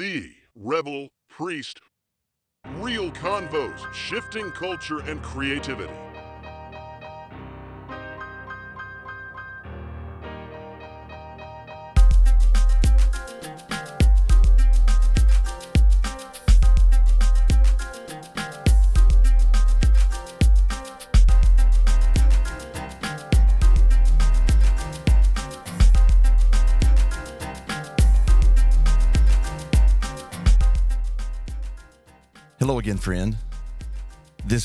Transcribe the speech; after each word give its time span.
The 0.00 0.30
Rebel 0.54 1.10
Priest. 1.28 1.78
Real 2.78 3.10
convos, 3.10 3.92
shifting 3.92 4.50
culture 4.52 5.00
and 5.00 5.22
creativity. 5.22 5.92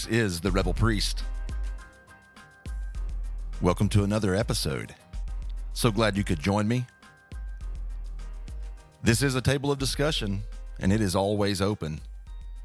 Is 0.08 0.40
the 0.40 0.52
Rebel 0.52 0.74
Priest. 0.74 1.24
Welcome 3.62 3.90
to 3.90 4.04
another 4.04 4.36
episode. 4.36 4.94
So 5.74 5.92
glad 5.92 6.16
you 6.16 6.24
could 6.24 6.40
join 6.40 6.68
me. 6.68 6.86
This 9.02 9.24
is 9.24 9.36
a 9.36 9.42
table 9.42 9.72
of 9.72 9.80
discussion, 9.80 10.44
and 10.80 10.94
it 10.94 11.02
is 11.02 11.16
always 11.16 11.62
open. 11.62 12.02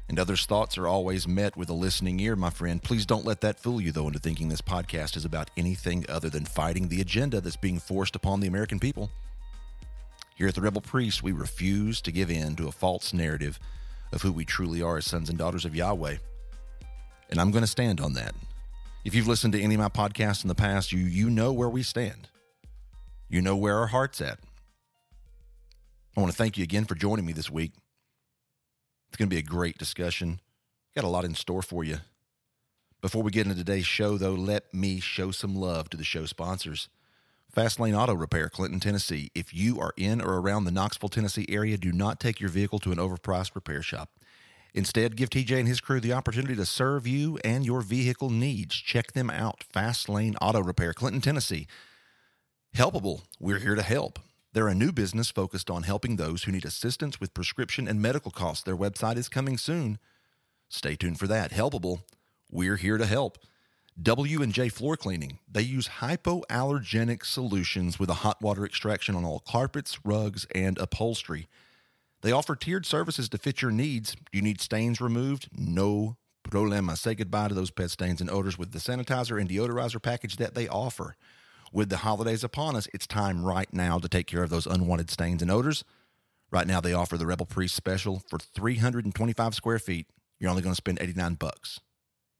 And 0.07 0.19
others' 0.19 0.45
thoughts 0.45 0.77
are 0.77 0.87
always 0.87 1.27
met 1.27 1.57
with 1.57 1.69
a 1.69 1.73
listening 1.73 2.19
ear, 2.19 2.35
my 2.35 2.49
friend. 2.49 2.81
Please 2.81 3.05
don't 3.05 3.25
let 3.25 3.41
that 3.41 3.59
fool 3.59 3.81
you, 3.81 3.91
though, 3.91 4.07
into 4.07 4.19
thinking 4.19 4.49
this 4.49 4.61
podcast 4.61 5.15
is 5.15 5.25
about 5.25 5.49
anything 5.57 6.05
other 6.09 6.29
than 6.29 6.45
fighting 6.45 6.89
the 6.89 7.01
agenda 7.01 7.41
that's 7.41 7.55
being 7.55 7.79
forced 7.79 8.15
upon 8.15 8.39
the 8.39 8.47
American 8.47 8.79
people. 8.79 9.09
Here 10.35 10.47
at 10.47 10.55
the 10.55 10.61
Rebel 10.61 10.81
Priest, 10.81 11.23
we 11.23 11.31
refuse 11.31 12.01
to 12.01 12.11
give 12.11 12.29
in 12.29 12.55
to 12.57 12.67
a 12.67 12.71
false 12.71 13.13
narrative 13.13 13.59
of 14.11 14.21
who 14.21 14.31
we 14.31 14.45
truly 14.45 14.81
are 14.81 14.97
as 14.97 15.05
sons 15.05 15.29
and 15.29 15.37
daughters 15.39 15.65
of 15.65 15.75
Yahweh. 15.75 16.17
And 17.31 17.39
I'm 17.39 17.51
going 17.51 17.63
to 17.63 17.67
stand 17.67 18.01
on 18.01 18.13
that. 18.13 18.35
If 19.03 19.15
you've 19.15 19.27
listened 19.27 19.53
to 19.53 19.61
any 19.61 19.75
of 19.75 19.81
my 19.81 19.89
podcasts 19.89 20.43
in 20.43 20.49
the 20.49 20.55
past, 20.55 20.91
you 20.91 20.99
you 20.99 21.29
know 21.29 21.51
where 21.53 21.69
we 21.69 21.81
stand. 21.81 22.27
You 23.29 23.41
know 23.41 23.55
where 23.55 23.77
our 23.77 23.87
heart's 23.87 24.21
at. 24.21 24.39
I 26.15 26.19
want 26.19 26.31
to 26.31 26.37
thank 26.37 26.57
you 26.57 26.63
again 26.63 26.85
for 26.85 26.95
joining 26.95 27.25
me 27.25 27.33
this 27.33 27.49
week. 27.49 27.71
It's 29.07 29.17
going 29.17 29.29
to 29.29 29.33
be 29.33 29.39
a 29.39 29.43
great 29.43 29.77
discussion. 29.77 30.41
Got 30.93 31.05
a 31.05 31.07
lot 31.07 31.25
in 31.25 31.33
store 31.33 31.61
for 31.61 31.83
you. 31.83 31.97
Before 33.01 33.23
we 33.23 33.31
get 33.31 33.47
into 33.47 33.57
today's 33.57 33.85
show, 33.85 34.17
though, 34.17 34.33
let 34.33 34.73
me 34.73 34.99
show 34.99 35.31
some 35.31 35.55
love 35.55 35.89
to 35.89 35.97
the 35.97 36.03
show 36.03 36.25
sponsors. 36.25 36.89
Fast 37.49 37.79
Lane 37.79 37.95
Auto 37.95 38.13
Repair, 38.13 38.49
Clinton, 38.49 38.79
Tennessee. 38.79 39.31
If 39.33 39.53
you 39.53 39.79
are 39.79 39.93
in 39.97 40.21
or 40.21 40.39
around 40.39 40.65
the 40.65 40.71
Knoxville, 40.71 41.09
Tennessee 41.09 41.45
area, 41.49 41.77
do 41.77 41.91
not 41.91 42.19
take 42.19 42.39
your 42.39 42.49
vehicle 42.49 42.79
to 42.79 42.91
an 42.91 42.97
overpriced 42.97 43.55
repair 43.55 43.81
shop. 43.81 44.09
Instead, 44.73 45.17
give 45.17 45.29
TJ 45.29 45.59
and 45.59 45.67
his 45.67 45.81
crew 45.81 45.99
the 45.99 46.13
opportunity 46.13 46.55
to 46.55 46.65
serve 46.65 47.05
you 47.05 47.37
and 47.43 47.65
your 47.65 47.81
vehicle 47.81 48.29
needs. 48.29 48.75
Check 48.75 49.11
them 49.11 49.29
out. 49.29 49.63
Fast 49.63 50.07
Lane 50.07 50.35
Auto 50.41 50.61
Repair, 50.61 50.93
Clinton, 50.93 51.21
Tennessee. 51.21 51.67
Helpable, 52.75 53.23
we're 53.39 53.59
here 53.59 53.75
to 53.75 53.81
help. 53.81 54.19
They're 54.53 54.69
a 54.69 54.75
new 54.75 54.91
business 54.91 55.29
focused 55.29 55.69
on 55.69 55.83
helping 55.83 56.15
those 56.15 56.43
who 56.43 56.51
need 56.53 56.65
assistance 56.65 57.19
with 57.19 57.33
prescription 57.33 57.87
and 57.87 58.01
medical 58.01 58.31
costs. 58.31 58.63
Their 58.63 58.77
website 58.77 59.17
is 59.17 59.27
coming 59.27 59.57
soon. 59.57 59.99
Stay 60.69 60.95
tuned 60.95 61.19
for 61.19 61.27
that. 61.27 61.51
Helpable, 61.51 62.03
we're 62.49 62.77
here 62.77 62.97
to 62.97 63.05
help. 63.05 63.37
W&J 64.01 64.69
Floor 64.69 64.95
Cleaning. 64.95 65.39
They 65.51 65.63
use 65.63 65.87
hypoallergenic 65.99 67.25
solutions 67.25 67.99
with 67.99 68.09
a 68.09 68.15
hot 68.15 68.41
water 68.41 68.65
extraction 68.65 69.15
on 69.15 69.25
all 69.25 69.39
carpets, 69.39 69.99
rugs, 70.05 70.45
and 70.55 70.77
upholstery. 70.77 71.47
They 72.21 72.31
offer 72.31 72.55
tiered 72.55 72.85
services 72.85 73.29
to 73.29 73.37
fit 73.37 73.61
your 73.61 73.71
needs. 73.71 74.13
Do 74.13 74.37
you 74.37 74.41
need 74.41 74.61
stains 74.61 75.01
removed? 75.01 75.49
No 75.55 76.17
problema. 76.47 76.97
Say 76.97 77.15
goodbye 77.15 77.47
to 77.47 77.53
those 77.53 77.71
pet 77.71 77.91
stains 77.91 78.21
and 78.21 78.29
odors 78.29 78.57
with 78.57 78.71
the 78.71 78.79
sanitizer 78.79 79.39
and 79.39 79.49
deodorizer 79.49 80.01
package 80.01 80.37
that 80.37 80.53
they 80.53 80.67
offer. 80.67 81.15
With 81.73 81.89
the 81.89 81.97
holidays 81.97 82.43
upon 82.43 82.75
us, 82.75 82.87
it's 82.93 83.07
time 83.07 83.43
right 83.43 83.71
now 83.73 83.97
to 83.97 84.09
take 84.09 84.27
care 84.27 84.43
of 84.43 84.49
those 84.49 84.67
unwanted 84.67 85.09
stains 85.09 85.41
and 85.41 85.49
odors. 85.49 85.83
Right 86.51 86.67
now, 86.67 86.81
they 86.81 86.93
offer 86.93 87.17
the 87.17 87.25
Rebel 87.25 87.45
Priest 87.45 87.75
special 87.75 88.21
for 88.29 88.37
325 88.37 89.55
square 89.55 89.79
feet. 89.79 90.07
You're 90.37 90.49
only 90.49 90.61
going 90.61 90.73
to 90.73 90.77
spend 90.77 90.99
89 90.99 91.35
bucks. 91.35 91.79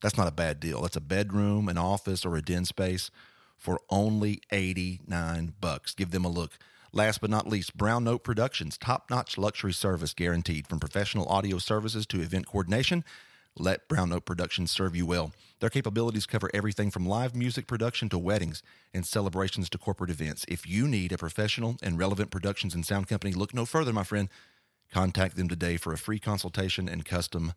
That's 0.02 0.18
not 0.18 0.28
a 0.28 0.32
bad 0.32 0.60
deal. 0.60 0.82
That's 0.82 0.96
a 0.96 1.00
bedroom, 1.00 1.68
an 1.68 1.78
office, 1.78 2.26
or 2.26 2.36
a 2.36 2.42
den 2.42 2.66
space 2.66 3.10
for 3.56 3.80
only 3.88 4.40
89 4.50 5.54
bucks. 5.60 5.94
Give 5.94 6.10
them 6.10 6.24
a 6.24 6.28
look. 6.28 6.58
Last 6.94 7.22
but 7.22 7.30
not 7.30 7.48
least, 7.48 7.74
Brown 7.74 8.04
Note 8.04 8.22
Productions, 8.22 8.76
top-notch 8.76 9.38
luxury 9.38 9.72
service 9.72 10.12
guaranteed 10.12 10.66
from 10.66 10.78
professional 10.78 11.26
audio 11.26 11.56
services 11.56 12.04
to 12.08 12.20
event 12.20 12.46
coordination. 12.46 13.02
Let 13.56 13.88
Brown 13.88 14.10
Note 14.10 14.26
Productions 14.26 14.70
serve 14.70 14.94
you 14.94 15.06
well. 15.06 15.32
Their 15.60 15.70
capabilities 15.70 16.26
cover 16.26 16.50
everything 16.52 16.90
from 16.90 17.08
live 17.08 17.34
music 17.34 17.66
production 17.66 18.10
to 18.10 18.18
weddings 18.18 18.62
and 18.92 19.06
celebrations 19.06 19.70
to 19.70 19.78
corporate 19.78 20.10
events. 20.10 20.44
If 20.48 20.68
you 20.68 20.86
need 20.86 21.12
a 21.12 21.18
professional 21.18 21.76
and 21.82 21.98
relevant 21.98 22.30
productions 22.30 22.74
and 22.74 22.84
sound 22.84 23.08
company, 23.08 23.32
look 23.32 23.54
no 23.54 23.64
further, 23.64 23.94
my 23.94 24.04
friend. 24.04 24.28
Contact 24.92 25.34
them 25.36 25.48
today 25.48 25.78
for 25.78 25.94
a 25.94 25.98
free 25.98 26.18
consultation 26.18 26.90
and 26.90 27.06
custom 27.06 27.54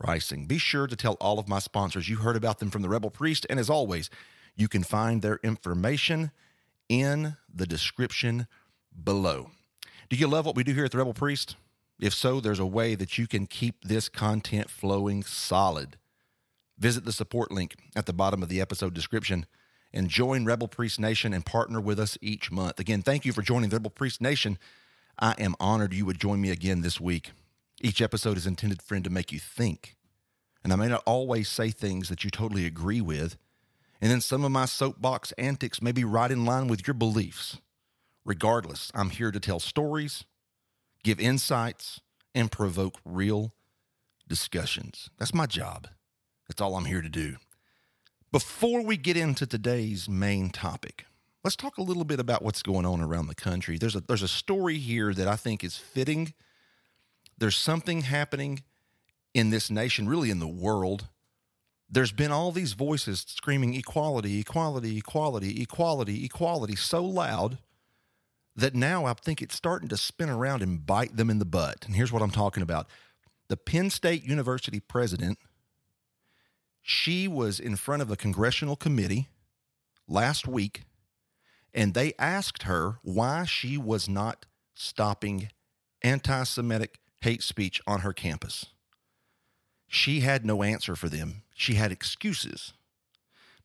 pricing. 0.00 0.46
Be 0.46 0.58
sure 0.58 0.88
to 0.88 0.96
tell 0.96 1.14
all 1.20 1.38
of 1.38 1.48
my 1.48 1.60
sponsors 1.60 2.08
you 2.08 2.16
heard 2.16 2.34
about 2.34 2.58
them 2.58 2.70
from 2.70 2.82
the 2.82 2.88
Rebel 2.88 3.10
Priest. 3.10 3.46
And 3.48 3.60
as 3.60 3.70
always, 3.70 4.10
you 4.56 4.66
can 4.66 4.82
find 4.82 5.22
their 5.22 5.38
information 5.44 6.32
in 6.88 7.36
the 7.48 7.66
description 7.66 8.48
below. 9.02 9.50
Do 10.08 10.16
you 10.16 10.26
love 10.26 10.46
what 10.46 10.56
we 10.56 10.64
do 10.64 10.74
here 10.74 10.84
at 10.84 10.90
the 10.90 10.98
Rebel 10.98 11.14
Priest? 11.14 11.56
If 12.00 12.14
so, 12.14 12.40
there's 12.40 12.58
a 12.58 12.66
way 12.66 12.94
that 12.94 13.16
you 13.16 13.26
can 13.26 13.46
keep 13.46 13.84
this 13.84 14.08
content 14.08 14.68
flowing 14.68 15.22
solid. 15.22 15.96
Visit 16.78 17.04
the 17.04 17.12
support 17.12 17.52
link 17.52 17.76
at 17.94 18.06
the 18.06 18.12
bottom 18.12 18.42
of 18.42 18.48
the 18.48 18.60
episode 18.60 18.92
description 18.92 19.46
and 19.92 20.08
join 20.08 20.44
Rebel 20.44 20.68
Priest 20.68 20.98
Nation 20.98 21.32
and 21.32 21.46
partner 21.46 21.80
with 21.80 22.00
us 22.00 22.18
each 22.20 22.50
month. 22.50 22.80
Again, 22.80 23.02
thank 23.02 23.24
you 23.24 23.32
for 23.32 23.42
joining 23.42 23.70
the 23.70 23.76
Rebel 23.76 23.90
Priest 23.90 24.20
Nation. 24.20 24.58
I 25.18 25.34
am 25.38 25.54
honored 25.60 25.94
you 25.94 26.06
would 26.06 26.18
join 26.18 26.40
me 26.40 26.50
again 26.50 26.80
this 26.80 27.00
week. 27.00 27.32
Each 27.80 28.00
episode 28.00 28.36
is 28.36 28.46
intended, 28.46 28.82
friend, 28.82 29.04
to 29.04 29.10
make 29.10 29.32
you 29.32 29.38
think. 29.38 29.96
And 30.64 30.72
I 30.72 30.76
may 30.76 30.88
not 30.88 31.02
always 31.06 31.48
say 31.48 31.70
things 31.70 32.08
that 32.08 32.24
you 32.24 32.30
totally 32.30 32.66
agree 32.66 33.00
with. 33.00 33.36
And 34.00 34.10
then 34.10 34.20
some 34.20 34.44
of 34.44 34.50
my 34.50 34.64
soapbox 34.64 35.32
antics 35.32 35.82
may 35.82 35.92
be 35.92 36.04
right 36.04 36.30
in 36.30 36.44
line 36.44 36.68
with 36.68 36.86
your 36.86 36.94
beliefs. 36.94 37.58
Regardless, 38.24 38.90
I'm 38.94 39.10
here 39.10 39.30
to 39.30 39.40
tell 39.40 39.60
stories, 39.60 40.24
give 41.02 41.18
insights, 41.18 42.00
and 42.34 42.50
provoke 42.50 42.98
real 43.04 43.54
discussions. 44.28 45.10
That's 45.18 45.34
my 45.34 45.46
job. 45.46 45.88
That's 46.48 46.60
all 46.60 46.76
I'm 46.76 46.84
here 46.84 47.02
to 47.02 47.08
do. 47.08 47.36
Before 48.30 48.82
we 48.82 48.96
get 48.96 49.16
into 49.16 49.46
today's 49.46 50.08
main 50.08 50.50
topic, 50.50 51.04
let's 51.44 51.56
talk 51.56 51.76
a 51.76 51.82
little 51.82 52.04
bit 52.04 52.20
about 52.20 52.42
what's 52.42 52.62
going 52.62 52.86
on 52.86 53.00
around 53.00 53.26
the 53.26 53.34
country. 53.34 53.76
There's 53.76 53.96
a 53.96 54.00
there's 54.00 54.22
a 54.22 54.28
story 54.28 54.78
here 54.78 55.12
that 55.12 55.28
I 55.28 55.36
think 55.36 55.62
is 55.62 55.76
fitting 55.76 56.32
there's 57.42 57.56
something 57.56 58.02
happening 58.02 58.62
in 59.34 59.50
this 59.50 59.68
nation, 59.68 60.08
really 60.08 60.30
in 60.30 60.38
the 60.38 60.46
world. 60.46 61.08
There's 61.90 62.12
been 62.12 62.30
all 62.30 62.52
these 62.52 62.74
voices 62.74 63.24
screaming 63.26 63.74
equality, 63.74 64.38
equality, 64.38 64.98
equality, 64.98 65.60
equality, 65.60 66.24
equality 66.24 66.76
so 66.76 67.04
loud 67.04 67.58
that 68.54 68.74
now 68.74 69.04
I 69.06 69.14
think 69.14 69.40
it's 69.40 69.54
starting 69.54 69.88
to 69.88 69.96
spin 69.96 70.28
around 70.28 70.62
and 70.62 70.84
bite 70.84 71.16
them 71.16 71.30
in 71.30 71.38
the 71.38 71.44
butt. 71.44 71.84
And 71.86 71.96
here's 71.96 72.12
what 72.12 72.22
I'm 72.22 72.30
talking 72.30 72.62
about 72.62 72.86
the 73.48 73.56
Penn 73.56 73.90
State 73.90 74.24
University 74.24 74.80
president, 74.80 75.38
she 76.80 77.28
was 77.28 77.60
in 77.60 77.76
front 77.76 78.02
of 78.02 78.10
a 78.10 78.16
congressional 78.16 78.76
committee 78.76 79.28
last 80.08 80.48
week, 80.48 80.82
and 81.74 81.94
they 81.94 82.12
asked 82.18 82.64
her 82.64 82.98
why 83.02 83.44
she 83.44 83.76
was 83.76 84.08
not 84.08 84.46
stopping 84.74 85.48
anti 86.02 86.44
Semitic 86.44 86.98
hate 87.20 87.42
speech 87.42 87.80
on 87.86 88.00
her 88.00 88.12
campus. 88.12 88.66
She 89.86 90.20
had 90.20 90.44
no 90.44 90.62
answer 90.62 90.96
for 90.96 91.08
them, 91.08 91.42
she 91.54 91.74
had 91.74 91.92
excuses. 91.92 92.72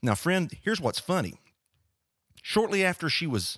Now, 0.01 0.13
friend, 0.13 0.51
here's 0.61 0.81
what's 0.81 0.99
funny. 0.99 1.35
Shortly 2.43 2.83
after 2.83 3.09
she 3.09 3.25
was 3.25 3.57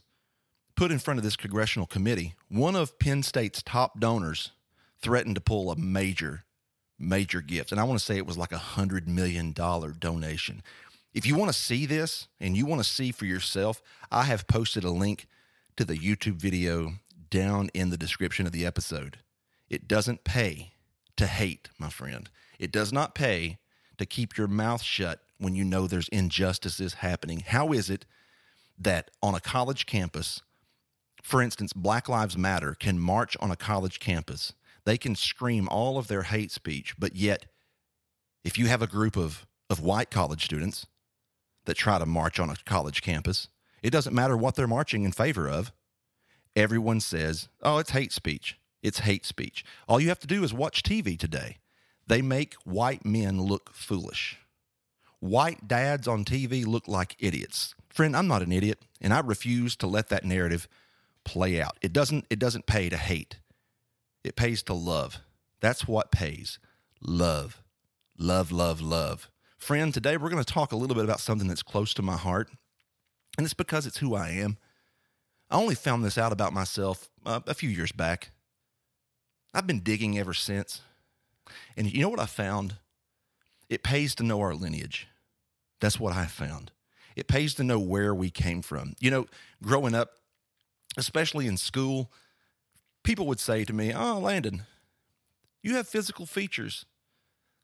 put 0.80 0.92
in 0.94 0.98
front 0.98 1.18
of 1.18 1.26
this 1.26 1.36
congressional 1.36 1.86
committee, 1.86 2.36
one 2.48 2.74
of 2.74 2.98
Penn 3.00 3.22
State's 3.22 3.62
top 3.62 4.00
donors 4.00 4.54
threatened 5.02 5.36
to 5.36 5.42
pull 5.42 5.70
a 5.70 5.76
major, 5.76 6.46
major 6.98 7.42
gift. 7.42 7.74
And 7.74 7.81
I 7.81 7.84
want 7.84 8.00
to 8.00 8.06
say 8.06 8.16
it 8.16 8.26
was 8.26 8.38
like 8.38 8.54
a 8.54 8.60
$100 8.78 9.06
million 9.06 9.52
donation. 9.52 10.64
If 11.14 11.26
you 11.26 11.36
want 11.36 11.52
to 11.52 11.58
see 11.58 11.86
this 11.86 12.30
and 12.40 12.56
you 12.56 12.66
want 12.66 12.80
to 12.80 12.90
see 12.90 13.12
for 13.12 13.26
yourself, 13.26 13.81
I 14.10 14.24
have 14.24 14.48
posted 14.48 14.86
a 14.86 14.90
link 14.90 15.28
to 15.76 15.84
the 15.84 15.98
YouTube 15.98 16.38
video 16.38 16.94
down 17.30 17.70
in 17.74 17.90
the 17.90 17.98
description 17.98 18.46
of 18.46 18.54
the 18.54 18.66
episode. 18.66 19.18
It 19.70 19.86
doesn't 19.86 20.24
pay 20.24 20.72
to 21.18 21.28
hate, 21.28 21.68
my 21.78 21.90
friend. 21.90 22.30
It 22.58 22.72
does 22.72 22.94
not 22.94 23.16
pay 23.16 23.58
to 23.98 24.06
keep 24.06 24.38
your 24.38 24.48
mouth 24.48 24.81
shut 24.81 25.20
when 25.40 25.56
you 25.56 25.66
know 25.66 25.88
there's 25.88 26.08
injustices 26.08 26.94
happening. 26.94 27.42
How 27.42 27.74
is 27.74 27.90
it 27.90 28.06
that 28.80 29.12
on 29.22 29.36
a 29.36 29.42
college 29.42 29.86
campus, 29.86 30.42
for 31.24 31.42
instance, 31.42 31.74
Black 31.74 32.07
Lives 32.10 32.38
Matter 32.38 32.75
can 32.80 33.00
march 33.00 33.36
on 33.39 33.51
a 33.51 33.56
college 33.56 34.00
campus? 34.00 34.54
They 34.86 34.98
can 34.98 35.16
scream 35.16 35.68
all 35.69 35.98
of 35.98 36.07
their 36.07 36.24
hate 36.24 36.51
speech, 36.51 36.95
but 36.98 37.16
yet, 37.16 37.45
if 38.44 38.57
you 38.57 38.68
have 38.68 38.81
a 38.81 38.88
group 38.88 39.18
of, 39.18 39.45
of 39.69 39.81
white 39.81 40.10
college 40.10 40.45
students 40.45 40.88
that 41.66 41.75
try 41.75 42.00
to 42.00 42.06
march 42.06 42.39
on 42.39 42.50
a 42.50 42.56
college 42.66 43.01
campus, 43.01 43.50
it 43.83 43.92
doesn't 43.92 44.16
matter 44.16 44.36
what 44.36 44.56
they're 44.56 44.68
marching 44.68 45.04
in 45.04 45.12
favor 45.12 45.48
of. 45.48 45.71
Everyone 46.56 47.00
says, 47.00 47.48
oh, 47.62 47.77
it's 47.77 47.92
hate 47.92 48.12
speech. 48.12 48.57
It's 48.81 49.00
hate 49.00 49.25
speech. 49.25 49.63
All 49.88 50.00
you 50.00 50.10
have 50.10 50.19
to 50.19 50.27
do 50.27 50.44
is 50.44 50.54
watch 50.54 50.83
TV 50.83 51.18
today. 51.18 51.57
They 52.07 52.21
make 52.21 52.56
white 52.63 53.06
men 53.06 53.42
look 53.42 53.71
foolish. 53.74 54.38
White 55.19 55.68
dads 55.68 56.07
on 56.07 56.24
TV 56.24 56.66
look 56.66 56.88
like 56.88 57.16
idiots. 57.19 57.75
Friend, 57.89 58.16
I'm 58.16 58.27
not 58.27 58.42
an 58.42 58.51
idiot, 58.51 58.80
and 59.01 59.13
I 59.13 59.19
refuse 59.19 59.75
to 59.77 59.88
let 59.88 60.07
that 60.10 60.24
narrative 60.24 60.68
play 61.25 61.62
out. 61.62 61.77
It 61.81 61.94
doesn't 61.94 62.25
it 62.30 62.39
doesn't 62.39 62.66
pay 62.66 62.89
to 62.89 62.98
hate. 62.98 63.39
It 64.24 64.36
pays 64.36 64.63
to 64.63 64.74
love. 64.74 65.19
That's 65.62 65.88
what 65.88 66.12
pays. 66.12 66.60
Love. 67.01 67.62
Love, 68.18 68.51
love, 68.51 68.81
love. 68.81 69.30
Friend, 69.57 69.94
today 69.94 70.18
we're 70.18 70.30
going 70.30 70.44
to 70.44 70.54
talk 70.54 70.71
a 70.71 70.75
little 70.75 70.95
bit 70.95 71.06
about 71.06 71.19
something 71.19 71.48
that's 71.48 71.63
close 71.63 71.94
to 71.94 72.01
my 72.01 72.18
heart, 72.18 72.50
and 73.38 73.45
it's 73.45 73.54
because 73.54 73.86
it's 73.86 73.98
who 73.98 74.16
I 74.16 74.30
am. 74.30 74.57
I 75.50 75.57
only 75.57 75.75
found 75.75 76.04
this 76.04 76.18
out 76.18 76.31
about 76.31 76.54
myself 76.54 77.10
uh, 77.25 77.39
a 77.48 77.54
few 77.54 77.69
years 77.69 77.92
back. 77.92 78.31
I've 79.54 79.68
been 79.68 79.80
digging 79.80 80.18
ever 80.19 80.33
since. 80.33 80.81
And 81.75 81.92
you 81.92 82.01
know 82.01 82.10
what 82.10 82.19
I 82.19 82.25
found? 82.25 82.75
It 83.69 83.83
pays 83.83 84.16
to 84.16 84.24
know 84.24 84.39
our 84.42 84.54
lineage. 84.54 85.07
That's 85.80 86.00
what 86.00 86.13
I 86.13 86.25
found. 86.25 86.71
It 87.16 87.27
pays 87.27 87.54
to 87.56 87.63
know 87.63 87.80
where 87.80 88.13
we 88.13 88.30
came 88.30 88.62
from. 88.62 88.94
You 89.00 89.12
know, 89.12 89.25
growing 89.63 89.95
up, 89.95 90.12
especially 90.97 91.47
in 91.47 91.57
school, 91.57 92.12
people 93.03 93.27
would 93.27 93.39
say 93.39 93.63
to 93.63 93.74
me, 93.74 93.94
Oh, 93.94 94.19
Landon, 94.19 94.63
you 95.62 95.75
have 95.75 95.88
physical 95.88 96.25
features 96.25 96.86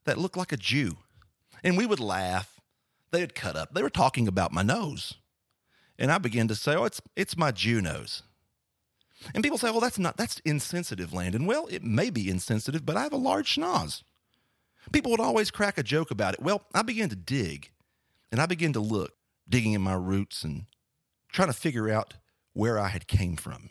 that 0.04 0.18
look 0.18 0.36
like 0.36 0.52
a 0.52 0.56
Jew. 0.56 0.96
And 1.64 1.76
we 1.76 1.86
would 1.86 2.00
laugh. 2.00 2.60
They 3.10 3.20
would 3.20 3.34
cut 3.34 3.56
up. 3.56 3.74
They 3.74 3.82
were 3.82 3.90
talking 3.90 4.28
about 4.28 4.52
my 4.52 4.62
nose. 4.62 5.14
And 5.98 6.12
I 6.12 6.18
began 6.18 6.48
to 6.48 6.54
say, 6.54 6.74
Oh, 6.74 6.84
it's, 6.84 7.00
it's 7.16 7.36
my 7.36 7.50
Jew 7.50 7.80
nose. 7.80 8.22
And 9.34 9.42
people 9.42 9.58
say, 9.58 9.70
well, 9.70 9.80
that's 9.80 9.98
not, 9.98 10.16
that's 10.16 10.40
insensitive, 10.44 11.12
Landon. 11.12 11.46
Well, 11.46 11.66
it 11.70 11.82
may 11.82 12.10
be 12.10 12.28
insensitive, 12.28 12.84
but 12.84 12.96
I 12.96 13.02
have 13.02 13.12
a 13.12 13.18
large 13.18 13.56
schnoz. 13.56 14.02
People 14.92 15.10
would 15.10 15.20
always 15.20 15.50
crack 15.50 15.78
a 15.78 15.82
joke 15.82 16.10
about 16.10 16.34
it. 16.34 16.42
Well, 16.42 16.62
I 16.74 16.82
began 16.82 17.08
to 17.08 17.16
dig 17.16 17.70
and 18.30 18.40
I 18.40 18.46
began 18.46 18.72
to 18.74 18.80
look, 18.80 19.12
digging 19.48 19.72
in 19.72 19.80
my 19.80 19.94
roots 19.94 20.44
and 20.44 20.66
trying 21.32 21.48
to 21.48 21.54
figure 21.54 21.90
out 21.90 22.14
where 22.56 22.78
I 22.78 22.88
had 22.88 23.06
came 23.06 23.36
from. 23.36 23.70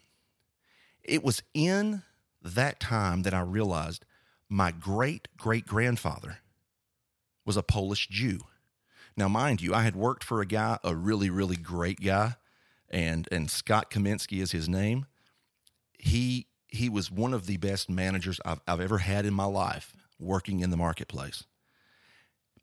It 1.04 1.24
was 1.24 1.44
in 1.54 2.04
that 2.42 2.80
time 2.80 3.24
that 3.24 3.34
I 3.34 3.42
realized 3.42 4.06
my 4.50 4.72
great 4.72 5.28
great 5.38 5.66
grandfather 5.66 6.38
was 7.46 7.58
a 7.58 7.64
Polish 7.64 8.08
Jew. 8.08 8.42
Now, 9.18 9.28
mind 9.28 9.62
you, 9.62 9.74
I 9.74 9.84
had 9.84 9.96
worked 9.96 10.24
for 10.24 10.42
a 10.42 10.46
guy, 10.46 10.78
a 10.84 10.96
really, 10.96 11.30
really 11.30 11.56
great 11.56 12.02
guy, 12.02 12.36
and, 12.90 13.28
and 13.32 13.50
Scott 13.50 13.90
Kaminsky 13.90 14.42
is 14.42 14.52
his 14.52 14.68
name 14.68 15.06
he 16.06 16.48
he 16.68 16.88
was 16.90 17.10
one 17.10 17.34
of 17.34 17.48
the 17.48 17.58
best 17.58 17.90
managers 17.90 18.40
I've, 18.46 18.60
I've 18.68 18.82
ever 18.82 19.00
had 19.00 19.26
in 19.26 19.34
my 19.34 19.46
life 19.46 19.94
working 20.20 20.60
in 20.60 20.70
the 20.70 20.78
marketplace. 20.78 21.44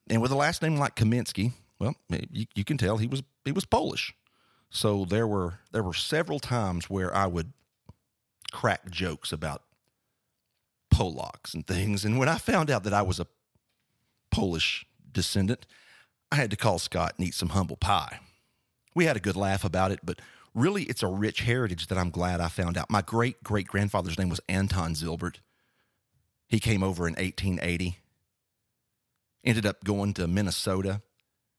And 0.09 0.21
with 0.21 0.31
a 0.31 0.37
last 0.37 0.63
name 0.63 0.77
like 0.77 0.97
Kaminsky, 0.97 1.53
well, 1.79 1.95
you, 2.31 2.47
you 2.55 2.65
can 2.65 2.77
tell 2.77 2.99
he 2.99 3.07
was 3.07 3.23
he 3.45 3.53
was 3.53 3.65
Polish. 3.65 4.15
So 4.75 5.05
there 5.05 5.27
were 5.27 5.59
there 5.71 5.83
were 5.83 5.93
several 5.93 6.41
times 6.41 6.89
where 6.89 7.15
I 7.15 7.27
would 7.27 7.53
crack 8.53 8.91
jokes 8.91 9.31
about 9.31 9.63
Polacks 10.93 11.53
and 11.53 11.67
things. 11.67 12.07
And 12.07 12.19
when 12.19 12.29
I 12.29 12.39
found 12.39 12.71
out 12.71 12.83
that 12.85 12.95
I 12.95 13.03
was 13.03 13.21
a 13.21 13.27
Polish 14.31 14.87
descendant, 15.13 15.67
I 16.33 16.37
had 16.37 16.51
to 16.51 16.57
call 16.57 16.79
Scott 16.79 17.15
and 17.19 17.29
eat 17.29 17.35
some 17.35 17.51
humble 17.51 17.77
pie. 17.77 18.21
We 18.95 19.05
had 19.05 19.17
a 19.17 19.21
good 19.21 19.37
laugh 19.37 19.63
about 19.63 19.93
it, 19.93 20.01
but 20.03 20.21
really 20.55 20.85
it's 20.85 21.03
a 21.03 21.07
rich 21.07 21.43
heritage 21.43 21.89
that 21.89 21.99
I'm 21.99 22.11
glad 22.11 22.41
I 22.41 22.49
found 22.49 22.79
out. 22.79 22.91
My 22.91 23.03
great 23.03 23.45
great 23.45 23.67
grandfather's 23.67 24.19
name 24.19 24.31
was 24.31 24.41
Anton 24.49 24.95
Zilbert. 24.95 25.37
He 26.49 26.59
came 26.59 26.83
over 26.83 27.07
in 27.07 27.13
1880. 27.15 27.99
Ended 29.45 29.67
up 29.67 29.85
going 29.85 30.15
to 30.15 30.27
Minnesota, 30.27 31.03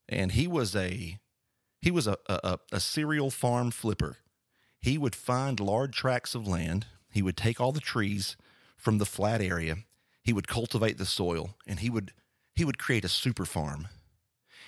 and 0.10 0.32
he 0.32 0.48
was 0.48 0.76
a 0.76 1.20
he 1.84 1.92
was 1.92 2.08
a, 2.08 2.18
a, 2.28 2.60
a 2.72 2.80
serial 2.80 3.30
farm 3.30 3.72
flipper. 3.72 4.18
He 4.80 4.98
would 4.98 5.16
find 5.16 5.60
large 5.60 5.96
tracts 5.96 6.36
of 6.36 6.48
land. 6.48 6.88
He 7.12 7.22
would 7.22 7.38
take 7.38 7.62
all 7.62 7.72
the 7.72 7.80
trees 7.80 8.36
from 8.76 8.98
the 8.98 9.06
flat 9.06 9.42
area. 9.42 9.78
He 10.24 10.34
would 10.34 10.48
cultivate 10.48 10.98
the 10.98 11.06
soil, 11.06 11.56
and 11.68 11.80
he 11.80 11.90
would 11.90 12.12
he 12.56 12.66
would 12.66 12.78
create 12.78 13.06
a 13.06 13.10
super 13.10 13.46
farm 13.46 13.88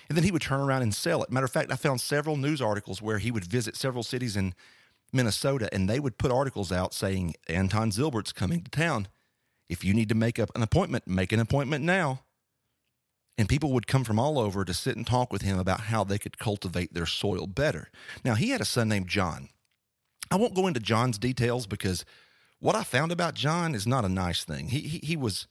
and 0.08 0.16
then 0.16 0.24
he 0.24 0.30
would 0.30 0.42
turn 0.42 0.60
around 0.60 0.82
and 0.82 0.94
sell 0.94 1.22
it. 1.22 1.30
Matter 1.30 1.46
of 1.46 1.52
fact, 1.52 1.72
I 1.72 1.76
found 1.76 2.00
several 2.00 2.36
news 2.36 2.62
articles 2.62 3.02
where 3.02 3.18
he 3.18 3.30
would 3.30 3.44
visit 3.44 3.76
several 3.76 4.02
cities 4.02 4.36
in 4.36 4.54
Minnesota 5.12 5.68
and 5.72 5.88
they 5.88 6.00
would 6.00 6.18
put 6.18 6.30
articles 6.30 6.70
out 6.70 6.94
saying, 6.94 7.34
Anton 7.48 7.90
Zilbert's 7.90 8.32
coming 8.32 8.62
to 8.62 8.70
town. 8.70 9.08
If 9.68 9.84
you 9.84 9.94
need 9.94 10.08
to 10.10 10.14
make 10.14 10.38
up 10.38 10.50
an 10.54 10.62
appointment, 10.62 11.08
make 11.08 11.32
an 11.32 11.40
appointment 11.40 11.84
now. 11.84 12.20
And 13.38 13.48
people 13.48 13.72
would 13.72 13.86
come 13.86 14.02
from 14.02 14.18
all 14.18 14.38
over 14.38 14.64
to 14.64 14.72
sit 14.72 14.96
and 14.96 15.06
talk 15.06 15.32
with 15.32 15.42
him 15.42 15.58
about 15.58 15.80
how 15.80 16.04
they 16.04 16.18
could 16.18 16.38
cultivate 16.38 16.94
their 16.94 17.06
soil 17.06 17.46
better. 17.46 17.90
Now, 18.24 18.34
he 18.34 18.50
had 18.50 18.62
a 18.62 18.64
son 18.64 18.88
named 18.88 19.08
John. 19.08 19.50
I 20.30 20.36
won't 20.36 20.54
go 20.54 20.66
into 20.66 20.80
John's 20.80 21.18
details 21.18 21.66
because 21.66 22.04
what 22.58 22.74
I 22.74 22.82
found 22.82 23.12
about 23.12 23.34
John 23.34 23.74
is 23.74 23.86
not 23.86 24.04
a 24.04 24.08
nice 24.08 24.44
thing. 24.44 24.68
He, 24.68 24.80
he, 24.80 24.98
he 24.98 25.16
was 25.16 25.46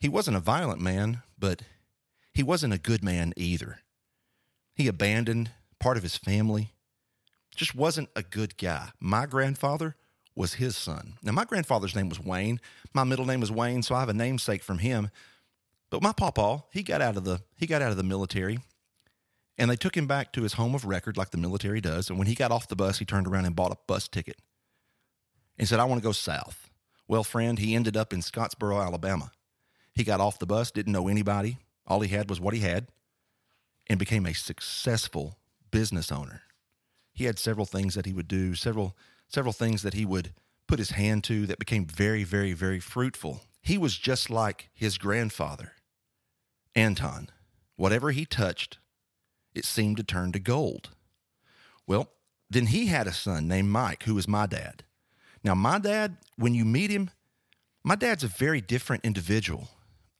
he 0.00 0.08
wasn't 0.08 0.36
a 0.36 0.40
violent 0.40 0.80
man, 0.80 1.22
but 1.38 1.62
he 2.32 2.42
wasn't 2.42 2.74
a 2.74 2.78
good 2.78 3.02
man 3.02 3.32
either. 3.36 3.80
He 4.74 4.86
abandoned 4.86 5.50
part 5.80 5.96
of 5.96 6.04
his 6.04 6.16
family. 6.16 6.72
Just 7.56 7.74
wasn't 7.74 8.10
a 8.14 8.22
good 8.22 8.56
guy. 8.56 8.90
My 9.00 9.26
grandfather 9.26 9.96
was 10.36 10.54
his 10.54 10.76
son. 10.76 11.14
Now, 11.20 11.32
my 11.32 11.44
grandfather's 11.44 11.96
name 11.96 12.08
was 12.08 12.20
Wayne. 12.20 12.60
My 12.94 13.02
middle 13.02 13.26
name 13.26 13.40
was 13.40 13.50
Wayne, 13.50 13.82
so 13.82 13.96
I 13.96 14.00
have 14.00 14.08
a 14.08 14.14
namesake 14.14 14.62
from 14.62 14.78
him. 14.78 15.10
But 15.90 16.02
my 16.02 16.12
papa, 16.12 16.64
he 16.72 16.82
got 16.82 17.00
out 17.00 17.16
of 17.16 17.24
the 17.24 17.40
he 17.56 17.66
got 17.66 17.82
out 17.82 17.90
of 17.90 17.96
the 17.96 18.02
military, 18.02 18.58
and 19.56 19.70
they 19.70 19.76
took 19.76 19.96
him 19.96 20.06
back 20.06 20.32
to 20.32 20.42
his 20.42 20.54
home 20.54 20.74
of 20.74 20.84
record, 20.84 21.16
like 21.16 21.30
the 21.30 21.38
military 21.38 21.80
does. 21.80 22.10
And 22.10 22.18
when 22.18 22.28
he 22.28 22.34
got 22.34 22.52
off 22.52 22.68
the 22.68 22.76
bus, 22.76 22.98
he 22.98 23.04
turned 23.04 23.26
around 23.26 23.46
and 23.46 23.56
bought 23.56 23.72
a 23.72 23.78
bus 23.86 24.08
ticket, 24.08 24.36
and 25.56 25.66
said, 25.66 25.80
"I 25.80 25.84
want 25.84 26.00
to 26.00 26.06
go 26.06 26.12
south." 26.12 26.68
Well, 27.06 27.24
friend, 27.24 27.58
he 27.58 27.74
ended 27.74 27.96
up 27.96 28.12
in 28.12 28.20
Scottsboro, 28.20 28.84
Alabama. 28.84 29.32
He 29.94 30.04
got 30.04 30.20
off 30.20 30.38
the 30.38 30.46
bus, 30.46 30.70
didn't 30.70 30.92
know 30.92 31.08
anybody. 31.08 31.58
All 31.86 32.00
he 32.00 32.08
had 32.08 32.28
was 32.28 32.38
what 32.38 32.52
he 32.52 32.60
had 32.60 32.88
and 33.88 33.98
became 33.98 34.26
a 34.26 34.34
successful 34.34 35.38
business 35.70 36.12
owner. 36.12 36.42
He 37.14 37.24
had 37.24 37.38
several 37.38 37.66
things 37.66 37.94
that 37.94 38.06
he 38.06 38.12
would 38.12 38.28
do, 38.28 38.54
several 38.54 38.96
several 39.26 39.52
things 39.52 39.82
that 39.82 39.94
he 39.94 40.04
would 40.04 40.34
put 40.66 40.78
his 40.78 40.90
hand 40.90 41.24
to 41.24 41.46
that 41.46 41.58
became 41.58 41.86
very 41.86 42.24
very 42.24 42.52
very 42.52 42.78
fruitful. 42.78 43.42
He 43.62 43.78
was 43.78 43.96
just 43.96 44.30
like 44.30 44.68
his 44.74 44.98
grandfather, 44.98 45.72
Anton. 46.78 47.28
Whatever 47.76 48.12
he 48.12 48.24
touched, 48.24 48.78
it 49.54 49.64
seemed 49.64 49.96
to 49.96 50.02
turn 50.04 50.32
to 50.32 50.38
gold. 50.38 50.90
Well, 51.86 52.10
then 52.48 52.66
he 52.66 52.86
had 52.86 53.06
a 53.06 53.12
son 53.12 53.48
named 53.48 53.68
Mike, 53.68 54.04
who 54.04 54.14
was 54.14 54.28
my 54.28 54.46
dad. 54.46 54.84
Now, 55.42 55.54
my 55.54 55.78
dad, 55.78 56.16
when 56.36 56.54
you 56.54 56.64
meet 56.64 56.90
him, 56.90 57.10
my 57.82 57.96
dad's 57.96 58.24
a 58.24 58.28
very 58.28 58.60
different 58.60 59.04
individual. 59.04 59.68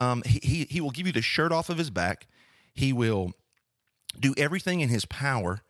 Um, 0.00 0.22
he, 0.26 0.40
he, 0.42 0.64
he 0.64 0.80
will 0.80 0.90
give 0.90 1.06
you 1.06 1.12
the 1.12 1.22
shirt 1.22 1.52
off 1.52 1.70
of 1.70 1.78
his 1.78 1.90
back. 1.90 2.26
He 2.74 2.92
will 2.92 3.32
do 4.18 4.34
everything 4.36 4.80
in 4.80 4.88
his 4.88 5.04
power 5.04 5.60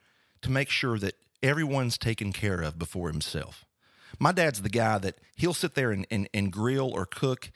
to 0.43 0.51
make 0.51 0.71
sure 0.71 0.99
that 0.99 1.15
everyone's 1.43 1.99
taken 1.99 2.33
care 2.33 2.61
of 2.61 2.79
before 2.79 3.09
himself. 3.09 3.65
My 4.19 4.33
dad's 4.33 4.63
the 4.63 4.69
guy 4.69 4.99
that 4.99 5.19
he'll 5.37 5.55
sit 5.55 5.75
there 5.75 5.91
and, 5.91 6.07
and, 6.11 6.29
and 6.33 6.53
grill 6.53 6.91
or 6.91 7.07
cook 7.07 7.51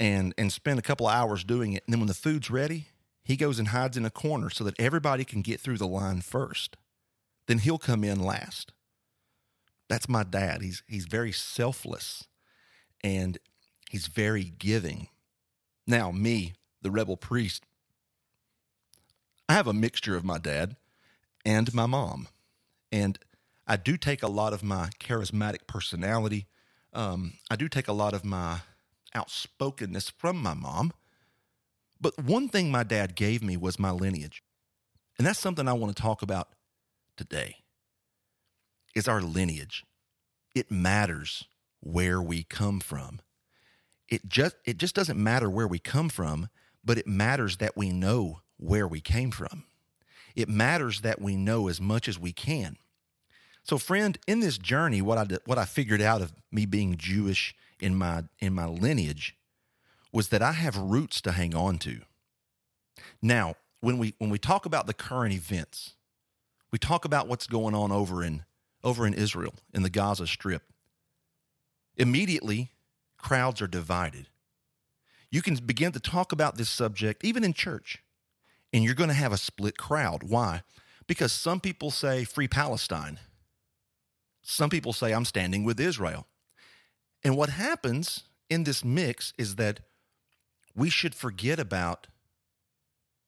and, 0.00 0.34
and 0.38 0.50
spend 0.50 0.78
a 0.78 0.82
couple 0.82 1.06
hours 1.06 1.44
doing 1.44 1.74
it. 1.74 1.84
And 1.86 1.92
then 1.92 2.00
when 2.00 2.08
the 2.08 2.14
food's 2.14 2.50
ready, 2.50 2.86
he 3.22 3.36
goes 3.36 3.58
and 3.58 3.68
hides 3.68 3.98
in 3.98 4.06
a 4.06 4.10
corner 4.10 4.48
so 4.48 4.64
that 4.64 4.80
everybody 4.80 5.24
can 5.24 5.42
get 5.42 5.60
through 5.60 5.76
the 5.76 5.86
line 5.86 6.22
first. 6.22 6.76
Then 7.46 7.58
he'll 7.58 7.78
come 7.78 8.02
in 8.02 8.18
last. 8.18 8.72
That's 9.88 10.08
my 10.08 10.24
dad. 10.24 10.62
He's, 10.62 10.82
he's 10.88 11.04
very 11.04 11.32
selfless 11.32 12.24
and 13.04 13.38
he's 13.90 14.06
very 14.06 14.44
giving. 14.44 15.08
Now, 15.86 16.10
me, 16.10 16.54
the 16.80 16.90
rebel 16.90 17.16
priest, 17.16 17.64
I 19.48 19.52
have 19.52 19.66
a 19.66 19.72
mixture 19.72 20.16
of 20.16 20.24
my 20.24 20.38
dad 20.38 20.76
and 21.44 21.74
my 21.74 21.86
mom. 21.86 22.28
And 22.90 23.18
I 23.66 23.76
do 23.76 23.96
take 23.96 24.22
a 24.22 24.28
lot 24.28 24.52
of 24.52 24.62
my 24.62 24.90
charismatic 24.98 25.66
personality. 25.66 26.46
Um, 26.92 27.34
I 27.50 27.56
do 27.56 27.68
take 27.68 27.88
a 27.88 27.92
lot 27.92 28.14
of 28.14 28.24
my 28.24 28.60
outspokenness 29.16 30.10
from 30.10 30.36
my 30.42 30.54
mom. 30.54 30.92
But 32.00 32.18
one 32.22 32.48
thing 32.48 32.70
my 32.70 32.84
dad 32.84 33.14
gave 33.16 33.42
me 33.42 33.56
was 33.56 33.78
my 33.78 33.90
lineage. 33.90 34.42
And 35.18 35.26
that's 35.26 35.38
something 35.38 35.68
I 35.68 35.74
want 35.74 35.96
to 35.96 36.02
talk 36.02 36.22
about 36.22 36.48
today. 37.16 37.56
Is 38.94 39.08
our 39.08 39.22
lineage. 39.22 39.84
It 40.54 40.70
matters 40.70 41.44
where 41.80 42.20
we 42.22 42.42
come 42.44 42.80
from. 42.80 43.20
it 44.08 44.28
just 44.28 44.56
it 44.64 44.78
just 44.78 44.94
doesn't 44.94 45.22
matter 45.22 45.50
where 45.50 45.68
we 45.68 45.78
come 45.78 46.08
from, 46.08 46.48
but 46.84 46.98
it 46.98 47.06
matters 47.06 47.58
that 47.58 47.76
we 47.76 47.90
know 47.90 48.40
where 48.58 48.88
we 48.88 49.00
came 49.00 49.30
from. 49.30 49.64
It 50.36 50.48
matters 50.48 51.02
that 51.02 51.20
we 51.20 51.36
know 51.36 51.68
as 51.68 51.80
much 51.80 52.08
as 52.08 52.18
we 52.18 52.32
can. 52.32 52.76
So, 53.64 53.78
friend, 53.78 54.18
in 54.26 54.40
this 54.40 54.58
journey, 54.58 55.02
what 55.02 55.18
I 55.18 55.26
what 55.46 55.58
I 55.58 55.64
figured 55.64 56.02
out 56.02 56.22
of 56.22 56.32
me 56.52 56.66
being 56.66 56.96
Jewish 56.96 57.54
in 57.80 57.96
my 57.96 58.24
in 58.38 58.54
my 58.54 58.66
lineage 58.66 59.36
was 60.12 60.28
that 60.28 60.42
I 60.42 60.52
have 60.52 60.76
roots 60.76 61.20
to 61.22 61.32
hang 61.32 61.54
on 61.54 61.78
to. 61.78 62.00
Now, 63.22 63.54
when 63.80 63.98
we 63.98 64.14
when 64.18 64.30
we 64.30 64.38
talk 64.38 64.66
about 64.66 64.86
the 64.86 64.94
current 64.94 65.34
events, 65.34 65.94
we 66.70 66.78
talk 66.78 67.04
about 67.04 67.28
what's 67.28 67.46
going 67.46 67.74
on 67.74 67.92
over 67.92 68.22
in 68.22 68.44
over 68.82 69.06
in 69.06 69.14
Israel 69.14 69.54
in 69.72 69.82
the 69.82 69.90
Gaza 69.90 70.26
Strip. 70.26 70.62
Immediately, 71.96 72.70
crowds 73.18 73.60
are 73.60 73.66
divided. 73.66 74.28
You 75.30 75.42
can 75.42 75.54
begin 75.56 75.92
to 75.92 76.00
talk 76.00 76.32
about 76.32 76.56
this 76.56 76.68
subject 76.68 77.24
even 77.24 77.44
in 77.44 77.52
church, 77.52 78.02
and 78.72 78.82
you're 78.82 78.94
going 78.94 79.08
to 79.08 79.14
have 79.14 79.32
a 79.32 79.38
split 79.38 79.76
crowd. 79.78 80.24
Why? 80.24 80.62
Because 81.06 81.32
some 81.32 81.60
people 81.60 81.90
say 81.90 82.24
free 82.24 82.48
Palestine. 82.48 83.18
Some 84.42 84.70
people 84.70 84.92
say 84.92 85.12
I'm 85.12 85.24
standing 85.24 85.64
with 85.64 85.78
Israel. 85.78 86.26
And 87.22 87.36
what 87.36 87.50
happens 87.50 88.24
in 88.48 88.64
this 88.64 88.84
mix 88.84 89.32
is 89.38 89.56
that 89.56 89.80
we 90.74 90.90
should 90.90 91.14
forget 91.14 91.58
about 91.58 92.06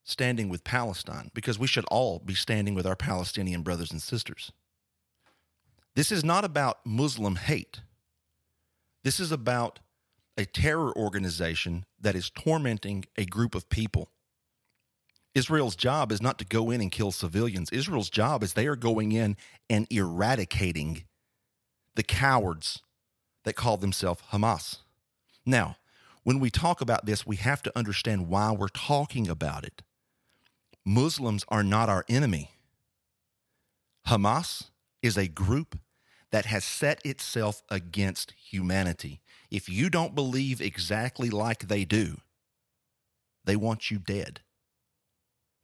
standing 0.05 0.49
with 0.49 0.65
Palestine 0.65 1.31
because 1.35 1.59
we 1.59 1.67
should 1.67 1.85
all 1.87 2.19
be 2.19 2.35
standing 2.35 2.75
with 2.75 2.87
our 2.87 2.97
Palestinian 2.97 3.63
brothers 3.63 3.93
and 3.93 4.03
sisters. 4.03 4.53
This 5.95 6.11
is 6.11 6.25
not 6.25 6.45
about 6.45 6.85
Muslim 6.85 7.37
hate. 7.37 7.81
This 9.05 9.21
is 9.21 9.31
about 9.31 9.81
a 10.39 10.45
terror 10.45 10.97
organization 10.97 11.85
that 12.01 12.17
is 12.17 12.31
tormenting 12.31 13.05
a 13.17 13.27
group 13.27 13.55
of 13.55 13.69
people. 13.69 14.09
Israel's 15.35 15.77
job 15.77 16.13
is 16.13 16.21
not 16.21 16.39
to 16.39 16.45
go 16.45 16.71
in 16.71 16.81
and 16.81 16.91
kill 16.91 17.13
civilians. 17.13 17.71
Israel's 17.71 18.11
job 18.11 18.43
is 18.43 18.53
they 18.53 18.67
are 18.67 18.77
going 18.77 19.13
in 19.13 19.37
and 19.71 19.87
eradicating 19.91 21.05
the 21.95 22.03
cowards 22.03 22.83
that 23.45 23.57
call 23.57 23.77
themselves 23.77 24.23
Hamas. 24.33 24.79
Now, 25.45 25.77
when 26.25 26.39
we 26.39 26.51
talk 26.51 26.81
about 26.81 27.07
this, 27.07 27.27
we 27.27 27.37
have 27.37 27.63
to 27.63 27.77
understand 27.77 28.29
why 28.29 28.53
we're 28.53 28.69
talking 28.69 29.29
about 29.29 29.65
it. 29.65 29.83
Muslims 30.85 31.45
are 31.49 31.65
not 31.65 31.89
our 31.89 32.05
enemy. 32.09 32.51
Hamas 34.07 34.71
is 35.03 35.17
a 35.17 35.29
group 35.29 35.79
that 36.31 36.47
has 36.47 36.65
set 36.65 37.01
itself 37.05 37.63
against 37.69 38.33
humanity. 38.33 39.21
If 39.51 39.69
you 39.69 39.91
don't 39.91 40.15
believe 40.15 40.61
exactly 40.61 41.29
like 41.29 41.69
they 41.69 41.85
do, 41.85 42.19
they 43.45 43.57
want 43.57 43.91
you 43.91 43.99
dead. 43.99 44.41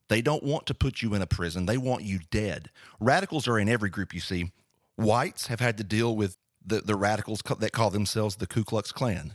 They 0.09 0.23
don't 0.23 0.43
want 0.43 0.67
to 0.67 0.75
put 0.75 1.03
you 1.03 1.15
in 1.15 1.23
a 1.23 1.27
prison. 1.27 1.67
They 1.67 1.79
want 1.79 2.03
you 2.03 2.21
dead. 2.31 2.71
Radicals 2.99 3.47
are 3.47 3.59
in 3.59 3.69
every 3.69 3.91
group 3.91 4.15
you 4.15 4.21
see. 4.21 4.53
Whites 4.97 5.47
have 5.47 5.61
had 5.61 5.79
to 5.79 5.85
deal 5.85 6.17
with 6.17 6.37
the, 6.65 6.81
the 6.81 6.97
radicals 6.97 7.41
that 7.59 7.73
call 7.73 7.91
themselves 7.91 8.37
the 8.37 8.47
Ku 8.47 8.65
Klux 8.65 8.93
Klan. 8.93 9.35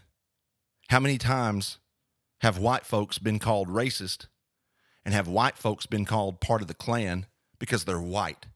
How 0.89 0.99
many 0.99 1.17
times 1.17 1.79
have 2.41 2.57
white 2.57 2.85
folks 2.85 3.17
been 3.17 3.39
called 3.39 3.69
racist 3.69 4.27
and 5.05 5.13
have 5.13 5.27
white 5.27 5.57
folks 5.57 5.85
been 5.85 6.05
called 6.05 6.39
part 6.39 6.61
of 6.61 6.67
the 6.67 6.73
Klan 6.73 7.25
because 7.59 7.85
they're 7.85 7.99
white? 7.99 8.47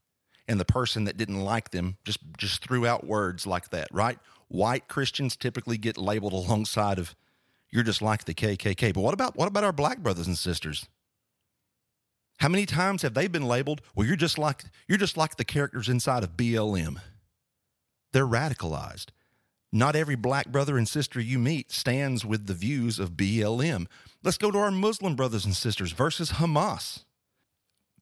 And 0.48 0.60
the 0.60 0.66
person 0.66 1.04
that 1.06 1.18
didn't 1.18 1.42
like 1.42 1.72
them 1.72 1.98
just, 2.06 2.20
just 2.38 2.64
threw 2.64 2.86
out 2.86 3.06
words 3.06 3.46
like 3.46 3.70
that, 3.72 3.90
right? 3.92 4.18
White 4.48 4.88
Christians 4.88 5.36
typically 5.36 5.78
get 5.78 5.98
labeled 5.98 6.34
alongside 6.34 7.00
of 7.00 7.16
you're 7.70 7.84
just 7.84 8.02
like 8.02 8.26
the 8.26 8.34
KKK. 8.34 8.94
But 8.94 9.02
what 9.02 9.14
about 9.14 9.36
what 9.36 9.48
about 9.48 9.64
our 9.64 9.74
black 9.74 10.00
brothers 10.00 10.28
and 10.28 10.38
sisters? 10.38 10.88
How 12.38 12.50
many 12.50 12.66
times 12.66 13.02
have 13.02 13.14
they 13.14 13.28
been 13.28 13.48
labeled, 13.48 13.82
well, 13.96 14.08
you're 14.08 14.16
just 14.16 14.38
like 14.38 14.64
you're 14.88 14.98
just 14.98 15.18
like 15.18 15.36
the 15.36 15.44
characters 15.44 15.90
inside 15.90 16.24
of 16.24 16.38
BLM? 16.38 17.00
They're 18.14 18.28
radicalized. 18.28 19.08
Not 19.72 19.96
every 19.96 20.16
black 20.16 20.48
brother 20.48 20.78
and 20.78 20.88
sister 20.88 21.20
you 21.20 21.38
meet 21.40 21.72
stands 21.72 22.26
with 22.26 22.48
the 22.48 22.54
views 22.54 23.00
of 23.00 23.12
BLM. 23.12 23.88
Let's 24.24 24.38
go 24.38 24.50
to 24.50 24.58
our 24.58 24.72
Muslim 24.72 25.16
brothers 25.16 25.46
and 25.46 25.56
sisters 25.56 25.92
versus 25.92 26.34
Hamas. 26.34 27.04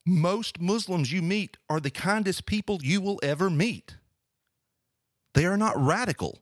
Most 0.06 0.62
Muslims 0.62 1.12
you 1.12 1.24
meet 1.24 1.58
are 1.70 1.80
the 1.80 1.90
kindest 1.90 2.46
people 2.46 2.80
you 2.84 3.02
will 3.02 3.20
ever 3.24 3.50
meet. 3.50 3.98
They 5.34 5.46
are 5.46 5.58
not 5.58 5.76
radical. 5.78 6.40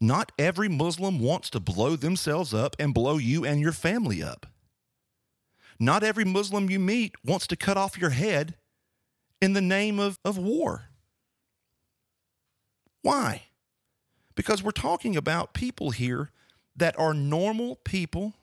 Not 0.00 0.32
every 0.38 0.68
Muslim 0.68 1.20
wants 1.20 1.50
to 1.50 1.60
blow 1.60 1.96
themselves 1.96 2.52
up 2.52 2.76
and 2.78 2.92
blow 2.92 3.18
you 3.18 3.44
and 3.44 3.60
your 3.60 3.72
family 3.72 4.22
up. 4.22 4.46
Not 5.78 6.02
every 6.02 6.24
Muslim 6.24 6.68
you 6.68 6.80
meet 6.80 7.14
wants 7.24 7.46
to 7.48 7.56
cut 7.56 7.76
off 7.76 7.98
your 7.98 8.10
head 8.10 8.56
in 9.40 9.52
the 9.52 9.60
name 9.60 10.00
of, 10.00 10.18
of 10.24 10.36
war. 10.36 10.87
Why? 13.02 13.42
Because 14.34 14.62
we're 14.62 14.70
talking 14.70 15.16
about 15.16 15.54
people 15.54 15.90
here 15.90 16.30
that 16.76 16.98
are 16.98 17.14
normal 17.14 17.76
people 17.76 18.34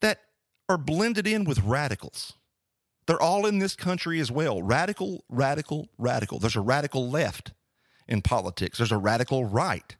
that 0.00 0.20
are 0.68 0.78
blended 0.78 1.26
in 1.26 1.44
with 1.44 1.62
radicals. 1.62 2.34
They're 3.06 3.20
all 3.20 3.46
in 3.46 3.58
this 3.58 3.76
country 3.76 4.20
as 4.20 4.32
well. 4.32 4.62
Radical, 4.62 5.24
radical, 5.28 5.88
radical. 5.96 6.38
There's 6.38 6.56
a 6.56 6.60
radical 6.60 7.08
left 7.08 7.52
in 8.08 8.22
politics, 8.22 8.78
there's 8.78 8.92
a 8.92 8.98
radical 8.98 9.44
right 9.44 9.96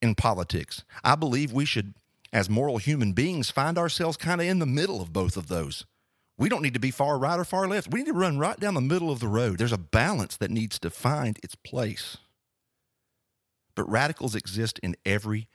in 0.00 0.14
politics. 0.14 0.84
I 1.02 1.16
believe 1.16 1.52
we 1.52 1.64
should, 1.64 1.94
as 2.32 2.48
moral 2.48 2.78
human 2.78 3.12
beings, 3.12 3.50
find 3.50 3.76
ourselves 3.76 4.16
kind 4.16 4.40
of 4.40 4.46
in 4.46 4.60
the 4.60 4.66
middle 4.66 5.00
of 5.00 5.12
both 5.12 5.36
of 5.36 5.48
those. 5.48 5.84
We 6.38 6.48
don't 6.48 6.62
need 6.62 6.74
to 6.74 6.80
be 6.80 6.90
far 6.90 7.18
right 7.18 7.38
or 7.38 7.44
far 7.44 7.68
left. 7.68 7.92
We 7.92 8.00
need 8.00 8.06
to 8.06 8.12
run 8.12 8.38
right 8.38 8.58
down 8.58 8.74
the 8.74 8.80
middle 8.80 9.10
of 9.10 9.20
the 9.20 9.28
road. 9.28 9.58
There's 9.58 9.72
a 9.72 9.78
balance 9.78 10.36
that 10.36 10.50
needs 10.50 10.78
to 10.80 10.90
find 10.90 11.38
its 11.42 11.54
place. 11.54 12.16
But 13.74 13.90
radicals 13.90 14.34
exist 14.34 14.78
in 14.80 14.96
every 15.04 15.48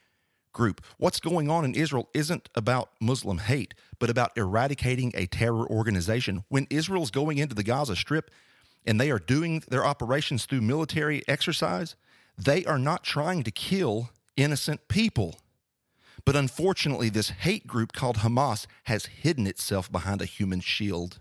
group. 0.52 0.84
What's 0.98 1.20
going 1.20 1.48
on 1.50 1.64
in 1.64 1.74
Israel 1.74 2.08
isn't 2.14 2.48
about 2.54 2.90
Muslim 3.00 3.38
hate, 3.38 3.74
but 3.98 4.10
about 4.10 4.36
eradicating 4.36 5.12
a 5.14 5.26
terror 5.26 5.66
organization. 5.68 6.44
When 6.48 6.66
Israel's 6.70 7.10
going 7.10 7.38
into 7.38 7.54
the 7.54 7.62
Gaza 7.62 7.96
Strip 7.96 8.30
and 8.86 9.00
they 9.00 9.10
are 9.10 9.18
doing 9.18 9.62
their 9.68 9.86
operations 9.86 10.46
through 10.46 10.62
military 10.62 11.22
exercise, 11.28 11.96
they 12.36 12.64
are 12.64 12.78
not 12.78 13.04
trying 13.04 13.42
to 13.44 13.50
kill 13.50 14.10
innocent 14.36 14.88
people. 14.88 15.36
But 16.24 16.36
unfortunately, 16.36 17.08
this 17.08 17.30
hate 17.30 17.66
group 17.66 17.92
called 17.92 18.18
Hamas 18.18 18.66
has 18.84 19.06
hidden 19.06 19.46
itself 19.46 19.90
behind 19.90 20.20
a 20.20 20.26
human 20.26 20.60
shield 20.60 21.20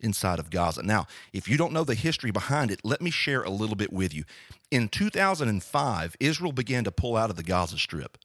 inside 0.00 0.38
of 0.38 0.50
Gaza. 0.50 0.82
Now, 0.82 1.06
if 1.32 1.48
you 1.48 1.56
don't 1.56 1.72
know 1.72 1.84
the 1.84 1.94
history 1.94 2.30
behind 2.30 2.70
it, 2.70 2.80
let 2.84 3.00
me 3.00 3.10
share 3.10 3.42
a 3.42 3.50
little 3.50 3.76
bit 3.76 3.92
with 3.92 4.14
you. 4.14 4.24
In 4.70 4.88
2005, 4.88 6.16
Israel 6.20 6.52
began 6.52 6.84
to 6.84 6.90
pull 6.90 7.16
out 7.16 7.30
of 7.30 7.36
the 7.36 7.42
Gaza 7.42 7.78
Strip. 7.78 8.18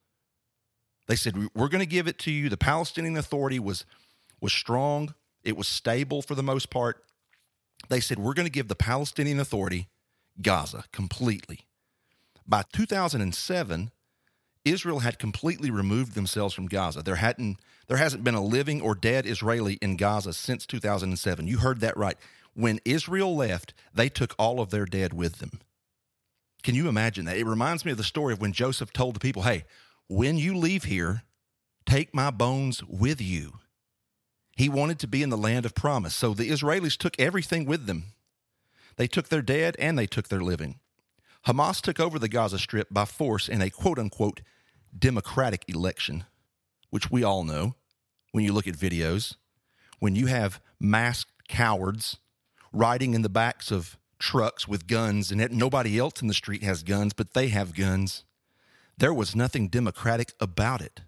They 1.08 1.15
said, 1.15 1.36
We're 1.53 1.70
going 1.70 1.79
to 1.79 1.86
give 1.86 2.08
it 2.08 2.17
to 2.20 2.32
you. 2.32 2.50
The 2.50 2.58
Palestinian 2.58 3.17
Authority 3.17 3.60
was, 3.60 3.86
was 4.41 4.53
strong, 4.53 5.13
it 5.44 5.55
was 5.55 5.67
stable 5.67 6.22
for 6.22 6.36
the 6.36 6.44
most 6.44 6.70
part. 6.70 7.03
They 7.89 8.00
said, 8.00 8.20
We're 8.20 8.34
going 8.34 8.48
to 8.48 8.51
give 8.51 8.67
the 8.67 8.75
Palestinian 8.75 9.39
Authority 9.39 9.88
Gaza 10.41 10.86
completely. 10.91 11.62
By 12.48 12.63
2007, 12.74 13.91
Israel 14.66 15.00
had 15.00 15.20
completely 15.20 15.70
removed 15.70 16.16
themselves 16.16 16.54
from 16.54 16.68
Gaza. 16.68 17.04
There 17.04 17.16
hadn't 17.16 17.60
there 17.88 17.98
hasn't 17.98 18.24
been 18.24 18.34
a 18.34 18.44
living 18.44 18.82
or 18.82 18.96
dead 18.96 19.28
Israeli 19.28 19.76
in 19.76 19.96
Gaza 19.96 20.34
since 20.34 20.66
2007. 20.66 21.46
You 21.46 21.60
heard 21.60 21.82
that 21.82 21.96
right. 21.96 22.18
When 22.56 22.80
Israel 22.84 23.36
left, 23.36 23.76
they 23.94 24.10
took 24.10 24.34
all 24.40 24.60
of 24.60 24.72
their 24.72 24.86
dead 24.86 25.14
with 25.14 25.38
them. 25.38 25.60
Can 26.64 26.74
you 26.74 26.90
imagine 26.90 27.26
that? 27.26 27.38
It 27.38 27.46
reminds 27.46 27.86
me 27.86 27.92
of 27.92 27.98
the 27.98 28.04
story 28.04 28.34
of 28.34 28.42
when 28.42 28.54
Joseph 28.54 28.92
told 28.92 29.16
the 29.16 29.20
people, 29.20 29.44
"Hey, 29.44 29.66
when 30.08 30.38
you 30.38 30.58
leave 30.58 30.86
here, 30.86 31.24
take 31.86 32.16
my 32.16 32.32
bones 32.32 32.84
with 32.84 33.22
you." 33.22 33.60
He 34.56 34.68
wanted 34.68 34.98
to 35.00 35.08
be 35.08 35.22
in 35.22 35.30
the 35.30 35.38
land 35.38 35.66
of 35.66 35.76
promise. 35.76 36.16
So 36.16 36.34
the 36.34 36.50
Israelis 36.50 36.98
took 36.98 37.20
everything 37.20 37.66
with 37.66 37.86
them. 37.86 38.14
They 38.96 39.08
took 39.08 39.30
their 39.30 39.44
dead 39.44 39.76
and 39.78 40.00
they 40.00 40.08
took 40.08 40.30
their 40.30 40.42
living. 40.42 40.80
Hamas 41.46 41.82
took 41.82 42.00
over 42.00 42.18
the 42.18 42.30
Gaza 42.30 42.58
Strip 42.58 42.88
by 42.90 43.06
force 43.06 43.48
in 43.48 43.62
a 43.62 43.70
quote 43.70 44.00
unquote 44.00 44.42
democratic 44.98 45.66
election, 45.68 46.25
which 46.90 47.12
we 47.12 47.24
all 47.24 47.44
know 47.44 47.75
when 48.32 48.44
you 48.44 48.54
look 48.54 48.68
at 48.68 48.75
videos, 48.75 49.36
when 50.00 50.16
you 50.16 50.28
have 50.28 50.60
masked 50.80 51.32
cowards 51.48 52.18
riding 52.72 53.14
in 53.14 53.22
the 53.22 53.30
backs 53.30 53.72
of 53.72 53.98
trucks 54.20 54.68
with 54.68 54.88
guns 54.88 55.32
and 55.32 55.52
nobody 55.52 55.98
else 55.98 56.22
in 56.22 56.28
the 56.28 56.34
street 56.34 56.64
has 56.64 56.84
guns, 56.84 57.14
but 57.14 57.34
they 57.34 57.48
have 57.50 57.75
guns. 57.75 58.24
There 58.98 59.14
was 59.14 59.36
nothing 59.36 59.68
democratic 59.68 60.34
about 60.40 60.82
it. 60.82 61.02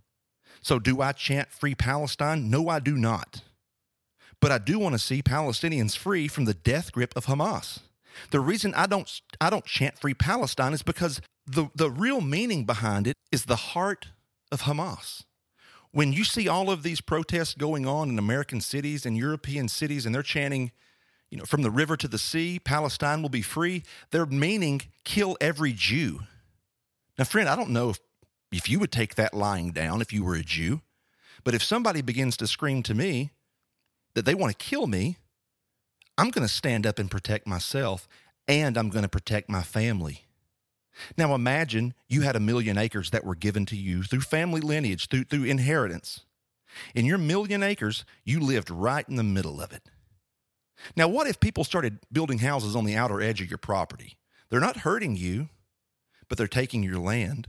So, 0.62 0.80
do 0.80 1.02
I 1.02 1.12
chant 1.12 1.52
free 1.52 1.76
Palestine? 1.76 2.50
No, 2.50 2.68
I 2.68 2.80
do 2.80 2.98
not. 2.98 3.42
But 4.42 4.52
I 4.52 4.58
do 4.58 4.80
want 4.80 4.94
to 4.94 5.00
see 5.00 5.22
Palestinians 5.22 5.98
free 5.98 6.28
from 6.28 6.46
the 6.46 6.54
death 6.54 6.92
grip 6.92 7.14
of 7.16 7.26
Hamas. 7.26 7.80
The 8.32 8.40
reason 8.40 8.74
I 8.74 8.88
don't 8.88 9.10
I 9.40 9.50
don't 9.50 9.66
chant 9.66 10.00
free 10.00 10.14
Palestine 10.14 10.74
is 10.74 10.84
because 10.84 11.22
the, 11.48 11.70
the 11.74 11.90
real 11.90 12.22
meaning 12.22 12.66
behind 12.66 13.08
it 13.08 13.16
is 13.32 13.46
the 13.46 13.56
heart 13.56 14.08
of 14.52 14.64
Hamas. 14.64 15.24
when 15.92 16.14
you 16.14 16.24
see 16.24 16.48
all 16.48 16.70
of 16.70 16.84
these 16.84 17.02
protests 17.02 17.56
going 17.56 17.88
on 17.88 18.10
in 18.10 18.20
American 18.20 18.62
cities 18.62 19.04
and 19.04 19.18
European 19.18 19.68
cities, 19.68 20.06
and 20.06 20.14
they're 20.14 20.22
chanting, 20.22 20.72
you 21.32 21.38
know, 21.40 21.44
from 21.44 21.64
the 21.64 21.72
river 21.72 21.98
to 21.98 22.08
the 22.08 22.20
sea, 22.20 22.60
Palestine 22.60 23.22
will 23.24 23.30
be 23.30 23.42
free, 23.42 23.82
they're 24.12 24.28
meaning 24.28 24.82
kill 25.04 25.36
every 25.42 25.74
Jew. 25.74 26.20
Now, 27.18 27.24
friend, 27.24 27.50
I 27.50 27.56
don't 27.56 27.72
know 27.72 27.90
if, 27.90 28.00
if 28.52 28.70
you 28.70 28.80
would 28.80 28.92
take 28.92 29.16
that 29.16 29.34
lying 29.34 29.72
down 29.72 30.02
if 30.02 30.14
you 30.14 30.24
were 30.24 30.36
a 30.36 30.44
Jew, 30.44 30.82
but 31.44 31.56
if 31.56 31.64
somebody 31.64 32.04
begins 32.04 32.38
to 32.38 32.48
scream 32.48 32.84
to 32.84 32.94
me 32.94 33.32
that 34.14 34.26
they 34.26 34.36
want 34.36 34.58
to 34.58 34.66
kill 34.66 34.86
me, 34.86 35.18
I'm 36.18 36.30
going 36.30 36.48
to 36.48 36.54
stand 36.54 36.86
up 36.86 37.00
and 37.00 37.10
protect 37.10 37.48
myself, 37.48 38.08
and 38.48 38.78
I'm 38.78 38.90
going 38.90 39.04
to 39.04 39.10
protect 39.10 39.50
my 39.50 39.64
family. 39.64 40.27
Now 41.18 41.36
imagine 41.36 41.94
you 42.08 42.22
had 42.22 42.36
a 42.36 42.40
million 42.40 42.78
acres 42.78 43.12
that 43.12 43.26
were 43.26 43.36
given 43.36 43.66
to 43.68 43.76
you 43.76 44.04
through 44.04 44.22
family 44.22 44.62
lineage, 44.62 45.08
through, 45.08 45.26
through 45.26 45.46
inheritance. 45.46 46.22
In 46.94 47.06
your 47.06 47.18
million 47.18 47.64
acres, 47.64 48.06
you 48.24 48.40
lived 48.40 48.70
right 48.70 49.08
in 49.08 49.16
the 49.16 49.24
middle 49.24 49.62
of 49.62 49.72
it. 49.72 49.84
Now, 50.96 51.08
what 51.08 51.28
if 51.28 51.40
people 51.40 51.64
started 51.64 52.00
building 52.12 52.40
houses 52.40 52.76
on 52.76 52.86
the 52.86 52.96
outer 52.96 53.22
edge 53.22 53.42
of 53.42 53.50
your 53.50 53.58
property? 53.58 54.18
They're 54.50 54.60
not 54.60 54.78
hurting 54.78 55.16
you, 55.16 55.50
but 56.30 56.38
they're 56.38 56.48
taking 56.48 56.84
your 56.84 57.00
land. 57.00 57.48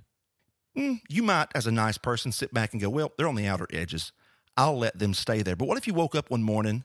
Mm, 0.76 1.00
you 1.09 1.23
might, 1.23 1.49
as 1.55 1.67
a 1.67 1.73
nice 1.73 1.99
person, 1.99 2.33
sit 2.33 2.55
back 2.55 2.73
and 2.73 2.81
go, 2.81 2.88
Well, 2.88 3.12
they're 3.17 3.28
on 3.28 3.35
the 3.35 3.47
outer 3.47 3.67
edges. 3.73 4.12
I'll 4.57 4.78
let 4.78 4.99
them 4.99 5.14
stay 5.14 5.43
there. 5.43 5.57
But 5.57 5.69
what 5.69 5.78
if 5.78 5.87
you 5.87 5.95
woke 5.95 6.14
up 6.14 6.31
one 6.31 6.43
morning 6.43 6.85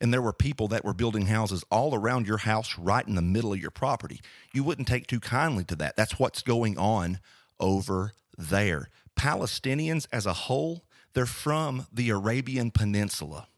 and 0.00 0.12
there 0.12 0.22
were 0.22 0.32
people 0.32 0.68
that 0.68 0.84
were 0.84 0.94
building 0.94 1.26
houses 1.26 1.64
all 1.70 1.94
around 1.94 2.26
your 2.26 2.38
house 2.38 2.78
right 2.78 3.06
in 3.06 3.14
the 3.14 3.22
middle 3.22 3.52
of 3.52 3.60
your 3.60 3.70
property, 3.70 4.20
you 4.52 4.64
wouldn't 4.64 4.88
take 4.88 5.06
too 5.06 5.20
kindly 5.20 5.64
to 5.64 5.76
that. 5.76 5.96
That's 5.96 6.18
what's 6.18 6.42
going 6.42 6.78
on 6.78 7.20
over 7.58 8.12
there. 8.36 8.88
Palestinians 9.18 10.06
as 10.12 10.26
a 10.26 10.32
whole, 10.32 10.84
they're 11.12 11.26
from 11.26 11.86
the 11.92 12.10
Arabian 12.10 12.70
Peninsula. 12.70 13.48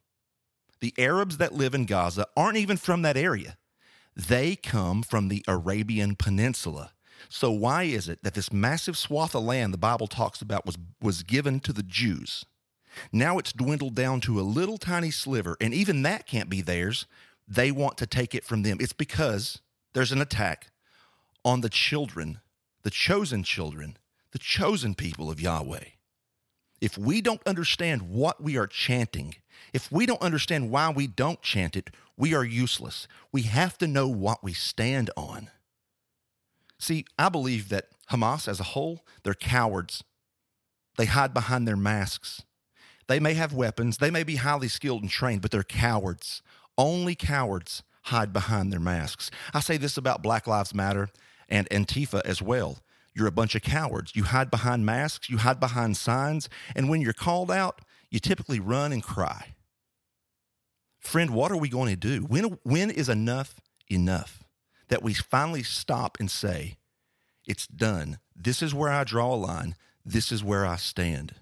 The 0.81 0.95
Arabs 0.99 1.37
that 1.37 1.55
live 1.55 1.75
in 1.75 1.87
Gaza 1.87 2.27
aren't 2.37 2.57
even 2.57 2.77
from 2.77 3.03
that 3.03 3.17
area. 3.17 3.57
They 4.17 4.57
come 4.57 5.03
from 5.03 5.29
the 5.29 5.45
Arabian 5.47 6.17
Peninsula. 6.17 6.93
So 7.29 7.53
why 7.53 7.85
is 7.85 8.09
it 8.09 8.23
that 8.25 8.35
this 8.35 8.53
massive 8.53 8.99
swath 8.99 9.35
of 9.35 9.45
land 9.45 9.73
the 9.73 9.79
Bible 9.79 10.09
talks 10.09 10.43
about 10.43 10.67
was, 10.67 10.77
was 11.01 11.23
given 11.23 11.61
to 11.61 11.73
the 11.73 11.85
Jews? 11.85 12.45
Now 13.13 13.39
it's 13.39 13.53
dwindled 13.53 13.95
down 13.95 14.21
to 14.23 14.41
a 14.41 14.43
little 14.43 14.79
tiny 14.79 15.11
sliver, 15.11 15.57
and 15.61 15.73
even 15.73 16.03
that 16.03 16.27
can't 16.27 16.49
be 16.49 16.61
theirs. 16.61 17.07
They 17.49 17.71
want 17.71 17.99
to 17.99 18.07
take 18.07 18.35
it 18.35 18.45
from 18.45 18.63
them. 18.63 18.79
It's 18.81 18.93
because 18.93 19.61
there's 19.93 20.13
an 20.13 20.21
attack 20.21 20.69
on 21.45 21.61
the 21.61 21.69
children, 21.69 22.41
the 22.83 22.91
chosen 22.91 23.43
children, 23.43 23.97
the 24.33 24.39
chosen 24.39 24.95
people 24.95 25.31
of 25.31 25.41
Yahweh. 25.41 25.85
If 26.81 26.99
we 26.99 27.21
don't 27.21 27.47
understand 27.47 28.03
what 28.03 28.43
we 28.43 28.57
are 28.57 28.67
chanting, 28.67 29.37
if 29.73 29.91
we 29.93 30.07
don't 30.07 30.23
understand 30.23 30.71
why 30.71 30.91
we 30.91 31.07
don't 31.07 31.41
chant 31.43 31.77
it, 31.77 31.91
we 32.17 32.35
are 32.35 32.45
useless. 32.45 33.07
We 33.31 33.43
have 33.43 33.79
to 33.79 33.87
know 33.87 34.09
what 34.09 34.43
we 34.43 34.53
stand 34.53 35.11
on. 35.17 35.49
See, 36.79 37.05
I 37.19 37.29
believe 37.29 37.69
that 37.69 37.89
Hamas 38.11 38.49
as 38.49 38.59
a 38.59 38.65
whole, 38.65 39.05
they're 39.23 39.35
cowards. 39.35 40.03
They 40.97 41.07
hide 41.07 41.33
behind 41.33 41.67
their 41.67 41.77
masks. 41.77 42.43
They 43.07 43.21
may 43.21 43.35
have 43.35 43.53
weapons, 43.53 43.99
they 43.99 44.11
may 44.11 44.23
be 44.23 44.37
highly 44.37 44.69
skilled 44.69 45.03
and 45.03 45.11
trained, 45.11 45.43
but 45.43 45.51
they're 45.51 45.63
cowards. 45.63 46.43
Only 46.79 47.15
cowards 47.15 47.83
hide 48.05 48.33
behind 48.33 48.73
their 48.73 48.81
masks. 48.81 49.31
I 49.53 49.61
say 49.61 49.77
this 49.77 49.97
about 49.97 50.23
Black 50.23 50.47
Lives 50.47 50.75
Matter 50.75 51.09
and 51.49 51.69
Antifa 51.71 52.23
as 52.25 52.41
well. 52.41 52.79
You're 53.15 53.27
a 53.27 53.33
bunch 53.33 53.55
of 53.55 53.63
cowards. 53.63 54.17
You 54.17 54.25
hide 54.25 54.51
behind 54.51 54.87
masks, 54.87 55.29
you 55.29 55.39
hide 55.39 55.61
behind 55.61 55.97
signs, 55.97 56.49
and 56.75 56.89
when 56.89 57.01
you're 57.01 57.13
called 57.13 57.51
out, 57.51 57.81
you 58.11 58.19
typically 58.19 58.61
run 58.61 58.93
and 58.93 59.03
cry. 59.03 59.55
Friend, 61.01 61.31
what 61.31 61.51
are 61.51 61.57
we 61.57 61.69
going 61.69 61.91
to 61.91 61.97
do? 61.97 62.23
When, 62.23 62.59
when 62.63 62.91
is 62.91 63.09
enough 63.09 63.61
enough? 63.91 64.45
That 64.89 65.03
we 65.03 65.15
finally 65.15 65.63
stop 65.63 66.19
and 66.21 66.31
say, 66.31 66.77
it's 67.47 67.67
done. 67.67 68.19
This 68.37 68.63
is 68.63 68.75
where 68.75 68.91
I 68.91 69.05
draw 69.05 69.35
a 69.35 69.37
line. 69.37 69.75
This 70.05 70.31
is 70.31 70.45
where 70.45 70.67
I 70.67 70.77
stand. 70.77 71.35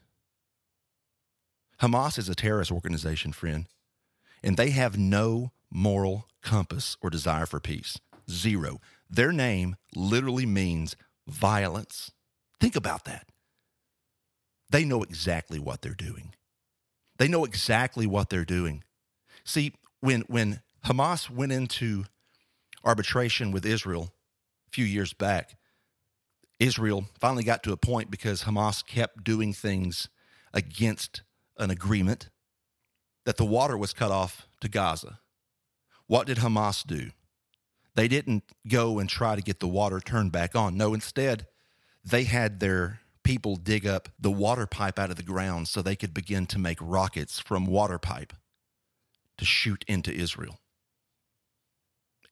Hamas 1.81 2.19
is 2.19 2.29
a 2.29 2.35
terrorist 2.35 2.71
organization, 2.71 3.33
friend, 3.33 3.67
and 4.43 4.57
they 4.57 4.71
have 4.71 4.99
no 4.99 5.53
moral 5.71 6.27
compass 6.43 6.97
or 7.01 7.11
desire 7.11 7.47
for 7.47 7.61
peace. 7.61 7.99
Zero. 8.31 8.81
Their 9.09 9.33
name 9.33 9.77
literally 9.97 10.47
means 10.47 10.95
violence. 11.27 12.13
Think 12.61 12.77
about 12.77 13.05
that. 13.07 13.27
They 14.69 14.85
know 14.85 15.03
exactly 15.03 15.59
what 15.59 15.83
they're 15.83 15.95
doing. 15.95 16.35
They 17.19 17.29
know 17.29 17.45
exactly 17.45 18.07
what 18.07 18.31
they're 18.31 18.45
doing. 18.45 18.85
See, 19.45 19.73
when 20.01 20.23
when 20.23 20.61
Hamas 20.85 21.29
went 21.29 21.53
into 21.53 22.05
arbitration 22.85 23.53
with 23.53 23.67
Israel 23.67 24.13
a 24.69 24.71
few 24.71 24.85
years 24.85 25.13
back, 25.13 25.57
Israel 26.59 27.07
finally 27.19 27.45
got 27.45 27.63
to 27.65 27.73
a 27.73 27.77
point 27.77 28.11
because 28.11 28.45
Hamas 28.45 28.87
kept 28.87 29.25
doing 29.25 29.53
things 29.53 30.09
against 30.53 31.23
an 31.61 31.71
agreement 31.71 32.29
that 33.25 33.37
the 33.37 33.45
water 33.45 33.77
was 33.77 33.93
cut 33.93 34.11
off 34.11 34.49
to 34.61 34.69
Gaza. 34.69 35.21
What 36.07 36.27
did 36.27 36.39
Hamas 36.39 36.85
do? 36.85 37.11
They 37.95 38.09
didn't 38.09 38.45
go 38.67 38.99
and 38.99 39.09
try 39.09 39.37
to 39.37 39.43
get 39.43 39.61
the 39.61 39.69
water 39.69 40.01
turned 40.01 40.33
back 40.33 40.57
on. 40.57 40.77
No, 40.77 40.95
instead, 40.95 41.47
they 42.05 42.25
had 42.25 42.61
their 42.61 43.01
people 43.23 43.57
dig 43.57 43.87
up 43.87 44.09
the 44.19 44.31
water 44.31 44.67
pipe 44.67 44.99
out 44.99 45.11
of 45.11 45.17
the 45.17 45.23
ground 45.23 45.69
so 45.69 45.83
they 45.83 45.97
could 45.97 46.15
begin 46.15 46.47
to 46.47 46.59
make 46.59 46.79
rockets 46.81 47.39
from 47.39 47.67
water 47.67 47.99
pipe 47.99 48.33
to 49.39 49.45
shoot 49.45 49.85
into 49.87 50.13
Israel. 50.13 50.59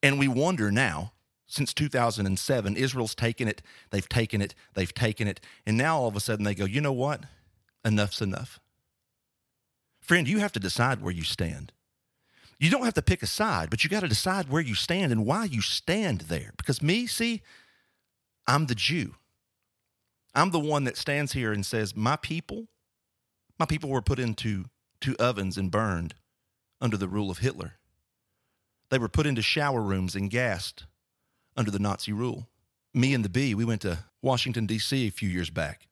And 0.02 0.18
we 0.18 0.28
wonder 0.28 0.70
now, 0.70 1.12
since 1.46 1.74
2007, 1.74 2.76
Israel's 2.76 3.14
taken 3.14 3.48
it, 3.48 3.62
they've 3.90 4.08
taken 4.08 4.40
it, 4.40 4.54
they've 4.74 4.92
taken 4.94 5.26
it, 5.26 5.40
and 5.66 5.76
now 5.76 5.98
all 5.98 6.08
of 6.08 6.16
a 6.16 6.20
sudden 6.20 6.44
they 6.44 6.54
go, 6.54 6.64
you 6.64 6.80
know 6.80 6.92
what? 6.92 7.24
Enough's 7.84 8.20
enough. 8.20 8.60
Friend, 10.08 10.26
you 10.26 10.38
have 10.38 10.52
to 10.52 10.58
decide 10.58 11.02
where 11.02 11.12
you 11.12 11.22
stand. 11.22 11.70
You 12.58 12.70
don't 12.70 12.86
have 12.86 12.94
to 12.94 13.02
pick 13.02 13.22
a 13.22 13.26
side, 13.26 13.68
but 13.68 13.84
you 13.84 13.90
got 13.90 14.00
to 14.00 14.08
decide 14.08 14.48
where 14.48 14.62
you 14.62 14.74
stand 14.74 15.12
and 15.12 15.26
why 15.26 15.44
you 15.44 15.60
stand 15.60 16.22
there. 16.22 16.54
Because 16.56 16.80
me, 16.80 17.06
see, 17.06 17.42
I'm 18.46 18.66
the 18.66 18.74
Jew. 18.74 19.16
I'm 20.34 20.50
the 20.50 20.58
one 20.58 20.84
that 20.84 20.96
stands 20.96 21.32
here 21.32 21.52
and 21.52 21.64
says, 21.64 21.94
My 21.94 22.16
people, 22.16 22.68
my 23.58 23.66
people 23.66 23.90
were 23.90 24.00
put 24.00 24.18
into 24.18 24.64
two 24.98 25.14
ovens 25.18 25.58
and 25.58 25.70
burned 25.70 26.14
under 26.80 26.96
the 26.96 27.06
rule 27.06 27.30
of 27.30 27.38
Hitler. 27.38 27.74
They 28.88 28.98
were 28.98 29.10
put 29.10 29.26
into 29.26 29.42
shower 29.42 29.82
rooms 29.82 30.14
and 30.14 30.30
gassed 30.30 30.86
under 31.54 31.70
the 31.70 31.78
Nazi 31.78 32.12
rule. 32.12 32.48
Me 32.94 33.12
and 33.12 33.22
the 33.22 33.28
bee, 33.28 33.54
we 33.54 33.66
went 33.66 33.82
to 33.82 34.06
Washington, 34.22 34.64
D.C. 34.64 35.06
a 35.06 35.10
few 35.10 35.28
years 35.28 35.50
back. 35.50 35.87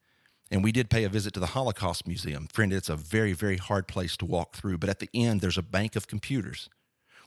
And 0.51 0.63
we 0.63 0.73
did 0.73 0.91
pay 0.91 1.05
a 1.05 1.09
visit 1.09 1.35
to 1.35 1.41
the 1.41 1.47
Holocaust 1.47 2.07
Museum. 2.07 2.47
Friend, 2.53 2.73
it's 2.73 2.89
a 2.89 2.97
very, 2.97 3.33
very 3.33 3.57
hard 3.57 3.89
place 3.89 4.17
to 4.19 4.25
walk 4.25 4.55
through. 4.55 4.79
But 4.79 4.91
at 4.91 5.01
the 5.01 5.11
end, 5.13 5.41
there's 5.41 5.59
a 5.59 5.63
bank 5.63 5.97
of 5.97 6.07
computers 6.07 6.69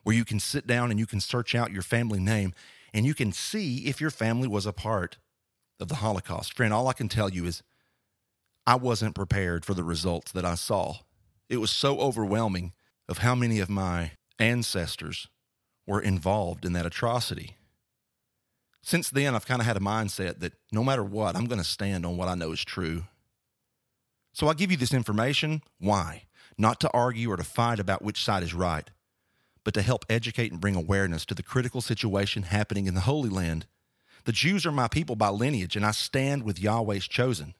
where 0.04 0.16
you 0.16 0.24
can 0.24 0.40
sit 0.40 0.66
down 0.66 0.92
and 0.92 1.00
you 1.00 1.06
can 1.06 1.20
search 1.20 1.54
out 1.54 1.72
your 1.72 1.82
family 1.82 2.20
name 2.20 2.54
and 2.94 3.06
you 3.06 3.14
can 3.14 3.32
see 3.32 3.88
if 3.88 4.00
your 4.00 4.10
family 4.10 4.48
was 4.48 4.66
a 4.66 4.74
part 4.74 5.18
of 5.80 5.90
the 5.90 5.96
Holocaust. 5.96 6.56
Friend, 6.56 6.74
all 6.74 6.88
I 6.88 6.94
can 6.94 7.10
tell 7.10 7.30
you 7.30 7.46
is 7.46 7.62
I 8.66 8.76
wasn't 8.76 9.16
prepared 9.16 9.66
for 9.66 9.74
the 9.74 9.84
results 9.84 10.32
that 10.32 10.46
I 10.46 10.56
saw. 10.56 11.00
It 11.50 11.58
was 11.58 11.72
so 11.72 12.00
overwhelming 12.00 12.74
of 13.08 13.20
how 13.20 13.36
many 13.36 13.60
of 13.60 13.70
my 13.70 14.12
ancestors 14.38 15.28
were 15.88 16.02
involved 16.02 16.66
in 16.66 16.74
that 16.74 16.86
atrocity. 16.86 17.58
Since 18.82 19.10
then, 19.10 19.36
I've 19.36 19.46
kind 19.46 19.62
of 19.62 19.68
had 19.68 19.78
a 19.78 19.82
mindset 19.82 20.40
that 20.40 20.54
no 20.72 20.84
matter 20.84 21.04
what, 21.04 21.36
I'm 21.36 21.46
going 21.46 21.60
to 21.60 21.66
stand 21.66 22.06
on 22.06 22.18
what 22.18 22.28
I 22.28 22.36
know 22.36 22.52
is 22.52 22.64
true. 22.64 23.04
So 24.34 24.48
I 24.48 24.54
give 24.54 24.72
you 24.72 24.78
this 24.78 24.94
information. 24.94 25.62
Why? 25.80 26.24
Not 26.58 26.80
to 26.82 26.92
argue 26.92 27.32
or 27.32 27.38
to 27.38 27.44
fight 27.44 27.80
about 27.80 28.02
which 28.02 28.24
side 28.24 28.44
is 28.44 28.54
right, 28.54 28.90
but 29.64 29.74
to 29.74 29.82
help 29.82 30.06
educate 30.10 30.52
and 30.52 30.62
bring 30.62 30.76
awareness 30.76 31.26
to 31.26 31.36
the 31.36 31.44
critical 31.44 31.82
situation 31.82 32.44
happening 32.44 32.88
in 32.88 32.96
the 32.96 33.02
Holy 33.02 33.30
Land. 33.30 33.66
The 34.26 34.32
Jews 34.32 34.66
are 34.66 34.72
my 34.72 34.88
people 34.88 35.16
by 35.16 35.30
lineage, 35.30 35.76
and 35.76 35.86
I 35.86 35.92
stand 35.92 36.44
with 36.44 36.60
Yahweh's 36.60 37.08
chosen. 37.08 37.56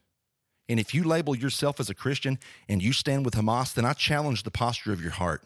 And 0.68 0.80
if 0.80 0.94
you 0.94 1.04
label 1.04 1.36
yourself 1.36 1.80
as 1.80 1.90
a 1.90 1.96
Christian 1.96 2.38
and 2.68 2.82
you 2.82 2.94
stand 2.94 3.26
with 3.26 3.34
Hamas, 3.34 3.74
then 3.74 3.86
I 3.86 3.94
challenge 3.94 4.44
the 4.44 4.52
posture 4.52 4.94
of 4.94 5.02
your 5.02 5.12
heart. 5.12 5.44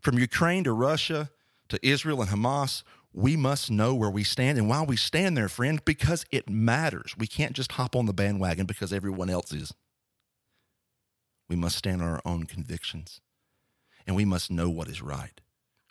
From 0.00 0.18
Ukraine 0.18 0.64
to 0.64 0.72
Russia 0.72 1.30
to 1.68 1.86
Israel 1.86 2.22
and 2.22 2.30
Hamas, 2.30 2.82
we 3.12 3.36
must 3.36 3.70
know 3.70 3.94
where 3.94 4.10
we 4.10 4.24
stand 4.24 4.58
and 4.58 4.68
why 4.68 4.82
we 4.82 4.96
stand 4.96 5.36
there, 5.36 5.48
friend, 5.48 5.84
because 5.84 6.24
it 6.30 6.48
matters. 6.48 7.14
We 7.18 7.26
can't 7.26 7.52
just 7.52 7.72
hop 7.72 7.94
on 7.94 8.06
the 8.06 8.14
bandwagon 8.14 8.66
because 8.66 8.92
everyone 8.92 9.28
else 9.28 9.52
is. 9.52 9.74
We 11.48 11.56
must 11.56 11.76
stand 11.76 12.00
on 12.00 12.08
our 12.08 12.22
own 12.24 12.44
convictions 12.44 13.20
and 14.06 14.16
we 14.16 14.24
must 14.24 14.50
know 14.50 14.70
what 14.70 14.88
is 14.88 15.02
right, 15.02 15.40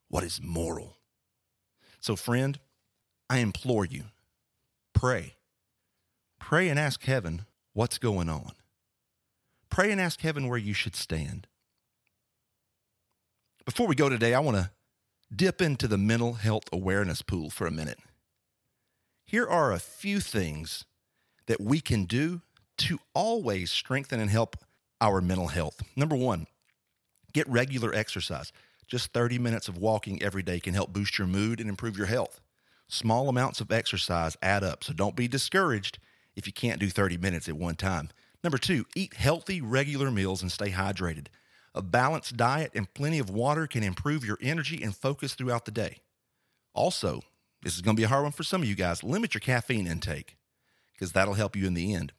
what 0.08 0.24
is 0.24 0.42
moral. 0.42 0.98
So, 2.00 2.16
friend, 2.16 2.60
I 3.30 3.38
implore 3.38 3.86
you 3.86 4.06
pray. 4.94 5.36
Pray 6.40 6.70
and 6.70 6.80
ask 6.80 7.04
heaven 7.04 7.46
what's 7.74 7.98
going 7.98 8.30
on. 8.30 8.54
Pray 9.70 9.92
and 9.92 10.02
ask 10.02 10.20
heaven 10.22 10.48
where 10.48 10.58
you 10.58 10.74
should 10.74 10.96
stand. 10.96 11.48
Before 13.66 13.88
we 13.88 13.96
go 13.96 14.10
today, 14.10 14.34
I 14.34 14.40
want 14.40 14.58
to 14.58 14.72
dip 15.34 15.62
into 15.62 15.88
the 15.88 15.98
mental 15.98 16.34
health 16.34 16.65
awareness 16.72 17.22
pool 17.22 17.50
for 17.50 17.65
a 17.65 17.72
minute. 17.72 18.00
Here 19.26 19.48
are 19.48 19.72
a 19.72 19.80
few 19.80 20.20
things 20.20 20.86
that 21.48 21.62
we 21.62 21.80
can 21.80 22.06
do 22.06 22.41
to 22.78 23.00
always 23.13 23.72
strengthen 23.72 24.20
and 24.20 24.30
help 24.30 24.58
our 25.00 25.22
mental 25.22 25.48
health. 25.48 25.82
Number 25.96 26.15
one, 26.15 26.48
get 27.34 27.48
regular 27.48 27.94
exercise. 27.94 28.52
Just 28.88 29.13
30 29.13 29.39
minutes 29.39 29.70
of 29.70 29.78
walking 29.78 30.22
every 30.22 30.44
day 30.44 30.60
can 30.60 30.74
help 30.74 30.91
boost 30.91 31.17
your 31.17 31.28
mood 31.28 31.62
and 31.62 31.70
improve 31.70 31.98
your 31.98 32.08
health. 32.08 32.41
Small 32.89 33.30
amounts 33.30 33.62
of 33.62 33.72
exercise 33.72 34.36
add 34.41 34.65
up, 34.65 34.84
so 34.84 34.91
don't 34.91 35.15
be 35.15 35.30
discouraged 35.30 35.98
if 36.36 36.46
you 36.46 36.52
can't 36.52 36.80
do 36.80 36.89
30 36.89 37.17
minutes 37.17 37.48
at 37.48 37.56
one 37.56 37.76
time. 37.76 38.10
Number 38.44 38.58
two, 38.58 38.86
eat 38.96 39.13
healthy, 39.13 39.62
regular 39.62 40.12
meals 40.12 40.41
and 40.41 40.52
stay 40.52 40.72
hydrated. 40.72 41.28
A 41.74 41.82
balanced 41.82 42.36
diet 42.36 42.72
and 42.76 42.94
plenty 42.94 43.20
of 43.20 43.30
water 43.30 43.66
can 43.66 43.84
improve 43.84 44.26
your 44.26 44.38
energy 44.42 44.84
and 44.84 44.96
focus 44.96 45.34
throughout 45.34 45.66
the 45.66 45.72
day. 45.72 45.98
Also, 46.74 47.22
this 47.64 47.76
is 47.76 47.82
going 47.82 47.96
to 47.96 48.00
be 48.00 48.06
a 48.06 48.10
hard 48.10 48.24
one 48.24 48.32
for 48.32 48.44
some 48.44 48.62
of 48.62 48.68
you 48.68 48.76
guys. 48.76 49.04
Limit 49.04 49.34
your 49.34 49.42
caffeine 49.42 49.88
intake 49.88 50.36
because 50.94 51.14
that'll 51.14 51.36
help 51.36 51.56
you 51.56 51.66
in 51.66 51.74
the 51.74 51.94
end. 51.94 52.14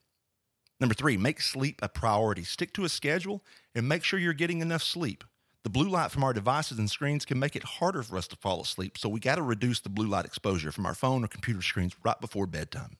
Number 0.81 0.95
three, 0.95 1.17
make 1.17 1.41
sleep 1.41 1.81
a 1.83 1.89
priority. 1.89 2.45
Stick 2.45 2.73
to 2.75 2.85
a 2.85 2.89
schedule 2.89 3.45
and 3.75 3.89
make 3.89 4.05
sure 4.05 4.19
you're 4.19 4.33
getting 4.33 4.61
enough 4.61 4.83
sleep. 4.83 5.23
The 5.65 5.71
blue 5.71 5.89
light 5.89 6.11
from 6.11 6.25
our 6.25 6.33
devices 6.33 6.79
and 6.79 6.91
screens 6.91 7.25
can 7.25 7.39
make 7.39 7.55
it 7.55 7.63
harder 7.63 8.03
for 8.03 8.17
us 8.17 8.27
to 8.29 8.37
fall 8.37 8.63
asleep, 8.63 8.99
so 8.99 9.09
we 9.09 9.21
got 9.21 9.37
to 9.37 9.43
reduce 9.43 9.79
the 9.79 9.89
blue 9.89 10.09
light 10.09 10.25
exposure 10.25 10.73
from 10.73 10.87
our 10.87 10.95
phone 10.95 11.23
or 11.23 11.29
computer 11.29 11.63
screens 11.63 11.95
right 12.03 12.21
before 12.21 12.49
bedtime. 12.49 12.97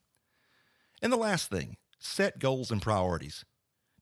And 1.01 1.11
the 1.11 1.17
last 1.17 1.49
thing, 1.49 1.75
set 1.99 2.39
goals 2.39 2.71
and 2.71 2.81
priorities. 2.81 3.43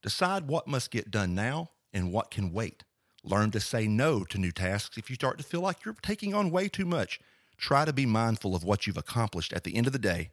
Decide 0.04 0.48
what 0.48 0.68
must 0.68 0.92
get 0.92 1.10
done 1.10 1.34
now 1.34 1.72
and 1.94 2.12
what 2.12 2.32
can 2.32 2.52
wait. 2.52 2.84
Learn 3.24 3.52
to 3.52 3.60
say 3.60 3.88
no 3.88 4.24
to 4.26 4.38
new 4.38 4.52
tasks 4.52 4.98
if 4.98 5.10
you 5.10 5.16
start 5.16 5.38
to 5.38 5.44
feel 5.44 5.62
like 5.62 5.86
you're 5.86 5.96
taking 6.02 6.34
on 6.34 6.52
way 6.52 6.68
too 6.68 6.86
much. 6.86 7.20
Try 7.58 7.86
to 7.86 7.94
be 7.94 8.06
mindful 8.06 8.56
of 8.56 8.64
what 8.64 8.88
you've 8.88 8.98
accomplished 8.98 9.54
at 9.54 9.64
the 9.64 9.76
end 9.76 9.88
of 9.88 9.94
the 9.94 10.00
day 10.00 10.32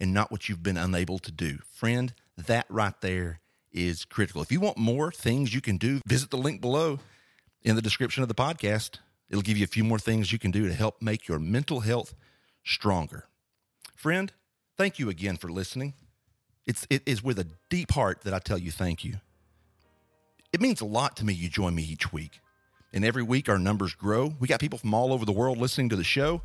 and 0.00 0.14
not 0.14 0.30
what 0.30 0.48
you've 0.48 0.62
been 0.62 0.78
unable 0.78 1.18
to 1.18 1.30
do. 1.30 1.58
Friend, 1.70 2.14
that 2.38 2.64
right 2.70 2.98
there 3.02 3.40
is 3.70 4.04
critical. 4.06 4.40
If 4.40 4.50
you 4.50 4.60
want 4.60 4.78
more 4.78 5.12
things 5.12 5.54
you 5.54 5.60
can 5.60 5.76
do, 5.76 6.00
visit 6.06 6.30
the 6.30 6.38
link 6.38 6.60
below 6.60 6.98
in 7.62 7.76
the 7.76 7.82
description 7.82 8.22
of 8.22 8.28
the 8.28 8.34
podcast. 8.34 8.98
It'll 9.28 9.42
give 9.42 9.58
you 9.58 9.64
a 9.64 9.68
few 9.68 9.84
more 9.84 9.98
things 9.98 10.32
you 10.32 10.38
can 10.38 10.50
do 10.50 10.66
to 10.66 10.74
help 10.74 11.02
make 11.02 11.28
your 11.28 11.38
mental 11.38 11.80
health 11.80 12.14
stronger. 12.64 13.26
Friend, 13.94 14.32
thank 14.76 14.98
you 14.98 15.10
again 15.10 15.36
for 15.36 15.50
listening. 15.50 15.94
It's, 16.66 16.86
it 16.88 17.02
is 17.06 17.22
with 17.22 17.38
a 17.38 17.46
deep 17.68 17.92
heart 17.92 18.22
that 18.22 18.34
I 18.34 18.38
tell 18.38 18.58
you 18.58 18.70
thank 18.70 19.04
you. 19.04 19.20
It 20.52 20.60
means 20.60 20.80
a 20.80 20.86
lot 20.86 21.16
to 21.16 21.24
me 21.24 21.32
you 21.32 21.48
join 21.48 21.74
me 21.74 21.82
each 21.82 22.12
week. 22.12 22.40
And 22.92 23.04
every 23.04 23.22
week 23.22 23.48
our 23.48 23.58
numbers 23.58 23.94
grow. 23.94 24.34
We 24.40 24.48
got 24.48 24.60
people 24.60 24.78
from 24.78 24.94
all 24.94 25.12
over 25.12 25.24
the 25.24 25.32
world 25.32 25.58
listening 25.58 25.90
to 25.90 25.96
the 25.96 26.04
show. 26.04 26.42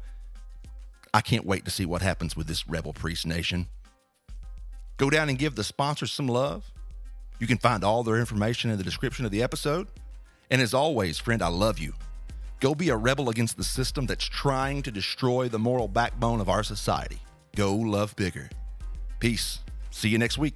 I 1.13 1.21
can't 1.21 1.45
wait 1.45 1.65
to 1.65 1.71
see 1.71 1.85
what 1.85 2.01
happens 2.01 2.35
with 2.35 2.47
this 2.47 2.67
Rebel 2.67 2.93
Priest 2.93 3.25
Nation. 3.25 3.67
Go 4.97 5.09
down 5.09 5.29
and 5.29 5.39
give 5.39 5.55
the 5.55 5.63
sponsors 5.63 6.11
some 6.11 6.27
love. 6.27 6.71
You 7.39 7.47
can 7.47 7.57
find 7.57 7.83
all 7.83 8.03
their 8.03 8.17
information 8.17 8.69
in 8.69 8.77
the 8.77 8.83
description 8.83 9.25
of 9.25 9.31
the 9.31 9.41
episode. 9.41 9.87
And 10.51 10.61
as 10.61 10.73
always, 10.73 11.17
friend, 11.17 11.41
I 11.41 11.47
love 11.47 11.79
you. 11.79 11.93
Go 12.59 12.75
be 12.75 12.89
a 12.89 12.95
rebel 12.95 13.29
against 13.29 13.57
the 13.57 13.63
system 13.63 14.05
that's 14.05 14.25
trying 14.25 14.81
to 14.83 14.91
destroy 14.91 15.49
the 15.49 15.59
moral 15.59 15.87
backbone 15.87 16.39
of 16.39 16.49
our 16.49 16.63
society. 16.63 17.19
Go 17.55 17.75
love 17.75 18.15
bigger. 18.15 18.49
Peace. 19.19 19.59
See 19.89 20.09
you 20.09 20.17
next 20.17 20.37
week. 20.37 20.55